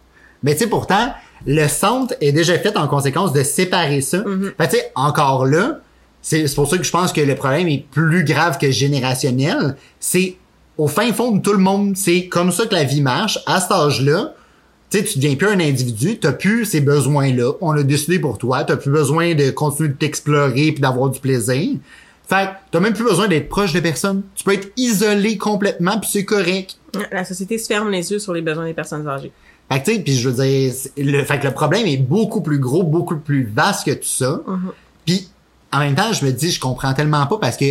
Mais 0.44 0.54
tu 0.54 0.60
sais, 0.64 0.68
pourtant, 0.68 1.14
le 1.48 1.68
centre 1.68 2.14
est 2.22 2.32
déjà 2.32 2.58
fait 2.60 2.78
en 2.78 2.88
conséquence 2.88 3.34
de 3.34 3.42
séparer 3.44 4.02
ça. 4.02 4.24
Fait 4.60 4.68
tu 4.68 4.76
sais, 4.78 4.92
encore 4.96 5.46
là, 5.48 5.80
c'est 6.22 6.46
c'est 6.48 6.56
pour 6.56 6.70
ça 6.70 6.78
que 6.78 6.84
je 6.84 6.92
pense 6.92 7.12
que 7.14 7.22
le 7.22 7.34
problème 7.36 7.68
est 7.68 7.84
plus 7.90 8.24
grave 8.24 8.58
que 8.60 8.70
générationnel. 8.70 9.76
C'est 10.00 10.36
au 10.78 10.88
fin 10.88 11.12
fond 11.14 11.32
de 11.32 11.42
tout 11.42 11.54
le 11.54 11.58
monde, 11.60 11.98
c'est 11.98 12.28
comme 12.28 12.52
ça 12.52 12.66
que 12.68 12.74
la 12.76 12.84
vie 12.84 13.02
marche. 13.02 13.40
À 13.48 13.60
cet 13.60 13.72
âge-là, 13.72 14.36
tu 14.90 15.00
sais, 15.00 15.04
tu 15.04 15.20
deviens 15.20 15.36
plus 15.36 15.48
un 15.48 15.60
individu, 15.60 16.18
t'as 16.18 16.32
plus 16.32 16.66
ces 16.66 16.80
besoins-là. 16.80 17.54
On 17.60 17.74
l'a 17.74 17.84
décidé 17.84 18.20
pour 18.20 18.38
toi. 18.38 18.64
T'as 18.64 18.78
plus 18.78 18.92
besoin 18.92 19.36
de 19.36 19.50
continuer 19.50 19.90
de 19.90 19.96
t'explorer 19.96 20.72
puis 20.72 20.80
d'avoir 20.80 21.10
du 21.10 21.20
plaisir. 21.20 21.78
Fait 22.28 22.46
que 22.46 22.52
t'as 22.72 22.80
même 22.80 22.94
plus 22.94 23.04
besoin 23.04 23.28
d'être 23.28 23.50
proche 23.50 23.74
de 23.74 23.80
personne. 23.80 24.24
Tu 24.36 24.44
peux 24.44 24.54
être 24.54 24.70
isolé 24.78 25.38
complètement 25.38 26.00
puis 26.00 26.10
c'est 26.12 26.26
correct. 26.26 26.78
La 27.12 27.26
société 27.26 27.58
se 27.58 27.68
ferme 27.68 27.90
les 27.90 28.12
yeux 28.12 28.20
sur 28.20 28.34
les 28.34 28.42
besoins 28.42 28.66
des 28.66 28.74
personnes 28.74 29.08
âgées. 29.08 29.32
Fait 29.70 29.80
que, 29.82 29.86
tu 29.86 29.96
sais, 29.96 30.00
puis 30.00 30.16
je 30.16 30.30
veux 30.30 30.44
dire, 30.44 30.74
le, 30.98 31.24
fait 31.24 31.40
que 31.40 31.48
le 31.48 31.54
problème 31.54 31.86
est 31.86 31.98
beaucoup 31.98 32.42
plus 32.42 32.60
gros, 32.60 32.84
beaucoup 32.84 33.18
plus 33.18 33.44
vaste 33.54 33.86
que 33.86 33.92
tout 33.92 34.08
ça. 34.08 34.42
Puis, 35.06 35.30
en 35.74 35.80
même 35.80 35.96
temps, 35.96 36.14
je 36.14 36.26
me 36.26 36.32
dis, 36.32 36.52
je 36.52 36.60
comprends 36.60 36.94
tellement 36.94 37.26
pas 37.28 37.38
parce 37.38 37.58
que, 37.58 37.66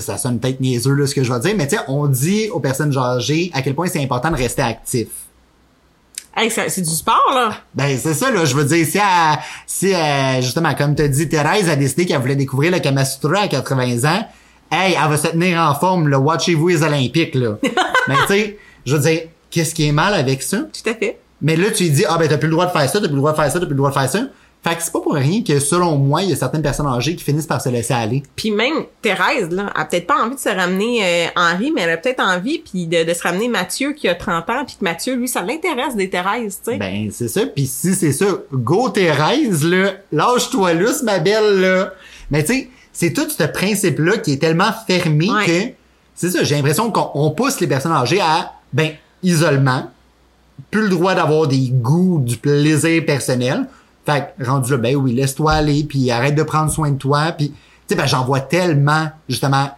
ça 0.00 0.16
sonne 0.16 0.38
peut-être 0.40 0.60
niaiseux, 0.60 0.94
là, 0.94 1.06
ce 1.06 1.14
que 1.14 1.22
je 1.22 1.30
vais 1.30 1.40
dire, 1.40 1.54
mais 1.54 1.68
tu 1.68 1.76
sais, 1.76 1.82
on 1.88 2.06
dit 2.06 2.48
aux 2.48 2.60
personnes 2.60 2.96
âgées 2.96 3.50
à 3.52 3.60
quel 3.60 3.74
point 3.74 3.88
c'est 3.88 4.02
important 4.02 4.30
de 4.30 4.36
rester 4.36 4.62
actif. 4.62 5.08
Hey, 6.36 6.50
c'est 6.50 6.80
du 6.82 6.90
sport, 6.90 7.30
là. 7.32 7.58
Ben, 7.74 7.96
c'est 7.96 8.14
ça, 8.14 8.30
là, 8.30 8.44
je 8.44 8.54
veux 8.56 8.64
dire, 8.64 8.84
si, 8.86 8.98
elle- 8.98 9.38
si 9.66 9.90
elle- 9.90 10.42
justement, 10.42 10.74
comme 10.74 10.94
t'as 10.96 11.06
dit, 11.08 11.28
Thérèse 11.28 11.68
a 11.68 11.76
décidé 11.76 12.06
qu'elle 12.06 12.20
voulait 12.20 12.34
découvrir 12.36 12.72
le 12.72 12.80
Kama 12.80 13.04
Sutra 13.04 13.42
à 13.42 13.48
80 13.48 14.04
ans, 14.04 14.26
hey, 14.72 14.96
elle 15.00 15.08
va 15.10 15.16
se 15.16 15.28
tenir 15.28 15.60
en 15.60 15.74
forme, 15.74 16.08
là, 16.08 16.18
watchez-vous 16.18 16.68
les 16.68 16.82
Olympiques, 16.82 17.34
là. 17.36 17.50
Mais 18.08 18.16
tu 18.26 18.32
sais, 18.34 18.58
je 18.84 18.96
veux 18.96 19.02
dire, 19.02 19.20
qu'est-ce 19.50 19.74
qui 19.74 19.86
est 19.86 19.92
mal 19.92 20.12
avec 20.14 20.42
ça? 20.42 20.58
Tout 20.58 20.90
à 20.90 20.94
fait. 20.94 21.18
Mais 21.40 21.56
là, 21.56 21.70
tu 21.70 21.84
lui 21.84 21.90
dis, 21.90 22.04
ah 22.08 22.16
ben, 22.18 22.26
t'as 22.28 22.38
plus 22.38 22.48
le 22.48 22.52
droit 22.54 22.66
de 22.66 22.72
faire 22.72 22.88
ça, 22.88 23.00
t'as 23.00 23.06
plus 23.06 23.10
le 23.14 23.16
droit 23.18 23.32
de 23.32 23.36
faire 23.36 23.50
ça, 23.50 23.60
t'as 23.60 23.66
plus 23.66 23.70
le 23.70 23.76
droit 23.76 23.90
de 23.90 23.94
faire 23.94 24.08
ça. 24.10 24.20
Fait 24.66 24.74
que 24.76 24.82
c'est 24.82 24.92
pas 24.92 25.00
pour 25.00 25.12
rien 25.12 25.42
que, 25.42 25.60
selon 25.60 25.98
moi, 25.98 26.22
il 26.22 26.30
y 26.30 26.32
a 26.32 26.36
certaines 26.36 26.62
personnes 26.62 26.86
âgées 26.86 27.14
qui 27.14 27.22
finissent 27.22 27.46
par 27.46 27.60
se 27.60 27.68
laisser 27.68 27.92
aller. 27.92 28.22
Puis 28.34 28.50
même 28.50 28.86
Thérèse, 29.02 29.50
là, 29.50 29.70
a 29.74 29.84
peut-être 29.84 30.06
pas 30.06 30.24
envie 30.24 30.36
de 30.36 30.40
se 30.40 30.48
ramener 30.48 31.04
euh, 31.04 31.26
Henri, 31.36 31.70
mais 31.70 31.82
elle 31.82 31.90
a 31.90 31.96
peut-être 31.98 32.20
envie 32.20 32.60
puis 32.60 32.86
de, 32.86 33.04
de 33.04 33.12
se 33.12 33.22
ramener 33.22 33.48
Mathieu 33.48 33.92
qui 33.92 34.08
a 34.08 34.14
30 34.14 34.48
ans, 34.48 34.64
puis 34.64 34.76
que 34.80 34.84
Mathieu, 34.84 35.16
lui, 35.16 35.28
ça 35.28 35.42
l'intéresse 35.42 35.96
des 35.96 36.08
Thérèse, 36.08 36.60
tu 36.64 36.70
sais. 36.70 36.76
Ben, 36.78 37.10
c'est 37.12 37.28
ça. 37.28 37.42
Puis 37.44 37.66
si 37.66 37.94
c'est 37.94 38.12
ça, 38.12 38.24
go 38.54 38.88
Thérèse, 38.88 39.62
là, 39.64 39.92
lâche-toi 40.12 40.72
lousse, 40.72 41.02
ma 41.02 41.18
belle, 41.18 41.60
là. 41.60 41.92
Mais 42.30 42.42
tu 42.42 42.54
sais, 42.54 42.70
c'est 42.90 43.12
tout 43.12 43.28
ce 43.28 43.44
principe-là 43.44 44.16
qui 44.16 44.32
est 44.32 44.38
tellement 44.38 44.72
fermé 44.86 45.30
Ouais. 45.30 45.44
que, 45.46 45.74
c'est 46.14 46.30
ça, 46.30 46.42
j'ai 46.42 46.54
l'impression 46.54 46.90
qu'on 46.90 47.10
on 47.14 47.30
pousse 47.32 47.60
les 47.60 47.66
personnes 47.66 47.92
âgées 47.92 48.20
à, 48.22 48.54
ben, 48.72 48.92
isolement, 49.22 49.90
plus 50.70 50.82
le 50.82 50.88
droit 50.88 51.14
d'avoir 51.14 51.48
des 51.48 51.68
goûts, 51.70 52.20
du 52.24 52.38
plaisir 52.38 53.04
personnel. 53.04 53.66
Fait 54.06 54.34
que, 54.38 54.44
rendu 54.44 54.70
là, 54.72 54.76
ben 54.76 54.96
oui, 54.96 55.12
laisse-toi 55.12 55.52
aller, 55.52 55.84
puis 55.84 56.10
arrête 56.10 56.34
de 56.34 56.42
prendre 56.42 56.70
soin 56.70 56.90
de 56.90 56.98
toi, 56.98 57.32
puis, 57.32 57.50
tu 57.50 57.54
sais, 57.88 57.94
ben, 57.94 58.06
j'en 58.06 58.24
vois 58.24 58.40
tellement, 58.40 59.10
justement, 59.28 59.70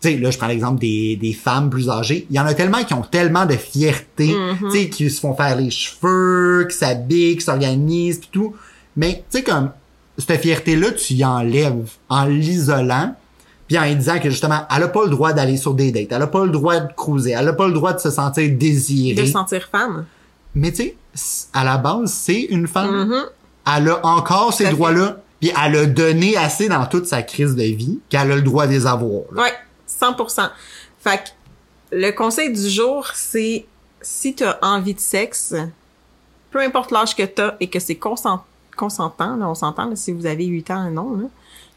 tu 0.00 0.10
sais, 0.10 0.16
là, 0.18 0.30
je 0.30 0.38
prends 0.38 0.46
l'exemple 0.46 0.80
des, 0.80 1.16
des 1.16 1.32
femmes 1.32 1.70
plus 1.70 1.88
âgées. 1.88 2.26
Il 2.30 2.36
y 2.36 2.40
en 2.40 2.46
a 2.46 2.54
tellement 2.54 2.84
qui 2.84 2.94
ont 2.94 3.02
tellement 3.02 3.46
de 3.46 3.54
fierté, 3.54 4.34
tu 4.58 4.70
sais, 4.70 4.88
qui 4.88 5.10
se 5.10 5.20
font 5.20 5.34
faire 5.34 5.56
les 5.56 5.70
cheveux, 5.70 6.66
qui 6.70 6.76
s'habillent, 6.76 7.36
qui 7.36 7.44
s'organisent, 7.44 8.18
pis 8.18 8.28
tout. 8.30 8.54
Mais, 8.96 9.24
tu 9.30 9.38
sais, 9.38 9.42
comme, 9.44 9.70
cette 10.18 10.40
fierté-là, 10.40 10.92
tu 10.92 11.14
y 11.14 11.24
enlèves 11.24 11.90
en 12.08 12.24
l'isolant, 12.24 13.14
puis 13.68 13.78
en 13.78 13.84
lui 13.84 13.96
disant 13.96 14.18
que, 14.18 14.30
justement, 14.30 14.60
elle 14.74 14.84
a 14.84 14.88
pas 14.88 15.04
le 15.04 15.10
droit 15.10 15.32
d'aller 15.32 15.56
sur 15.56 15.74
des 15.74 15.92
dates, 15.92 16.08
elle 16.10 16.22
a 16.22 16.26
pas 16.26 16.44
le 16.44 16.50
droit 16.50 16.80
de 16.80 16.92
cruiser, 16.94 17.32
elle 17.32 17.48
a 17.48 17.52
pas 17.52 17.66
le 17.66 17.74
droit 17.74 17.92
de 17.92 17.98
se 17.98 18.10
sentir 18.10 18.50
désirée. 18.56 19.20
de 19.20 19.26
se 19.26 19.32
sentir 19.32 19.68
femme. 19.70 20.06
Mais, 20.54 20.72
tu 20.72 20.92
sais, 21.14 21.48
à 21.52 21.64
la 21.64 21.76
base, 21.76 22.12
c'est 22.12 22.42
une 22.42 22.66
femme. 22.66 23.08
Mhm. 23.08 23.24
Elle 23.66 23.88
a 23.88 24.00
encore 24.06 24.52
ces 24.52 24.68
droits-là, 24.70 25.16
puis 25.40 25.50
elle 25.64 25.76
a 25.76 25.86
donné 25.86 26.36
assez 26.36 26.68
dans 26.68 26.86
toute 26.86 27.06
sa 27.06 27.22
crise 27.22 27.54
de 27.56 27.62
vie 27.64 27.98
qu'elle 28.08 28.30
a 28.32 28.36
le 28.36 28.42
droit 28.42 28.66
de 28.66 28.72
les 28.72 28.86
avoir. 28.86 29.22
là. 29.32 29.42
Ouais, 29.42 29.52
100%. 29.88 30.48
Fait 31.02 31.18
que 31.18 31.96
le 31.96 32.10
conseil 32.12 32.52
du 32.52 32.68
jour, 32.68 33.08
c'est 33.14 33.66
si 34.00 34.34
t'as 34.34 34.58
envie 34.62 34.94
de 34.94 35.00
sexe, 35.00 35.54
peu 36.50 36.60
importe 36.60 36.90
l'âge 36.90 37.14
que 37.16 37.22
t'as 37.24 37.54
et 37.60 37.68
que 37.68 37.78
c'est 37.80 37.96
consent- 37.96 38.44
consentant, 38.76 39.36
là, 39.36 39.48
on 39.48 39.54
s'entend, 39.54 39.94
si 39.96 40.12
vous 40.12 40.26
avez 40.26 40.44
8 40.46 40.70
ans, 40.70 40.90
non, 40.90 41.16
là, 41.16 41.24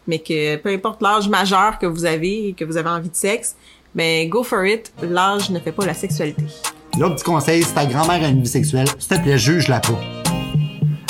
mais 0.07 0.19
que 0.19 0.55
peu 0.57 0.69
importe 0.69 1.01
l'âge 1.01 1.27
majeur 1.29 1.79
que 1.79 1.85
vous 1.85 2.05
avez 2.05 2.49
et 2.49 2.53
que 2.53 2.65
vous 2.65 2.77
avez 2.77 2.89
envie 2.89 3.09
de 3.09 3.15
sexe, 3.15 3.55
ben 3.95 4.27
go 4.29 4.43
for 4.43 4.65
it, 4.65 4.91
l'âge 5.01 5.49
ne 5.49 5.59
fait 5.59 5.71
pas 5.71 5.85
la 5.85 5.93
sexualité. 5.93 6.43
L'autre 6.99 7.15
petit 7.15 7.23
conseil, 7.23 7.63
si 7.63 7.73
ta 7.73 7.85
grand-mère 7.85 8.23
a 8.23 8.27
une 8.27 8.41
vie 8.41 8.47
sexuelle, 8.49 8.87
s'il 8.99 9.17
te 9.17 9.21
plaît, 9.21 9.37
juge-la 9.37 9.79
pas. 9.79 9.99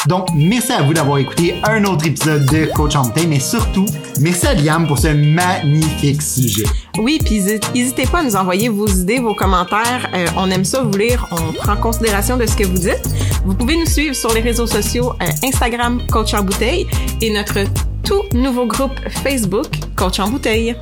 Donc, 0.08 0.30
merci 0.34 0.72
à 0.72 0.82
vous 0.82 0.94
d'avoir 0.94 1.18
écouté 1.18 1.56
un 1.64 1.84
autre 1.86 2.06
épisode 2.06 2.46
de 2.46 2.66
Coach 2.74 2.96
en 2.96 3.04
bouteille, 3.04 3.28
mais 3.28 3.40
surtout, 3.40 3.86
merci 4.20 4.48
à 4.48 4.54
Liam 4.54 4.88
pour 4.88 4.98
ce 4.98 5.10
magnifique 5.10 6.22
sujet. 6.22 6.64
Oui, 6.98 7.20
puis 7.24 7.42
n'hésitez 7.74 8.06
pas 8.08 8.20
à 8.20 8.24
nous 8.24 8.36
envoyer 8.36 8.70
vos 8.70 8.88
idées, 8.88 9.20
vos 9.20 9.36
commentaires. 9.36 10.10
Euh, 10.14 10.26
on 10.38 10.50
aime 10.52 10.66
ça 10.66 10.82
vous 10.84 10.98
lire. 10.98 11.28
On 11.32 11.54
prend 11.54 11.76
considération 11.78 12.38
de 12.38 12.46
ce 12.46 12.56
que 12.56 12.66
vous 12.66 12.78
dites. 12.78 13.10
Vous 13.46 13.54
pouvez 13.54 13.78
nous 13.78 13.86
suivre 13.86 14.16
sur 14.16 14.34
les 14.34 14.42
réseaux 14.42 14.68
sociaux 14.68 15.14
euh, 15.22 15.48
Instagram 15.48 16.02
Coach 16.12 16.34
en 16.34 16.44
bouteille 16.44 16.88
et 17.22 17.32
notre 17.32 17.60
tout 18.04 18.24
nouveau 18.34 18.66
groupe 18.66 19.00
Facebook 19.24 19.68
Coach 19.96 20.20
en 20.20 20.30
bouteille. 20.30 20.76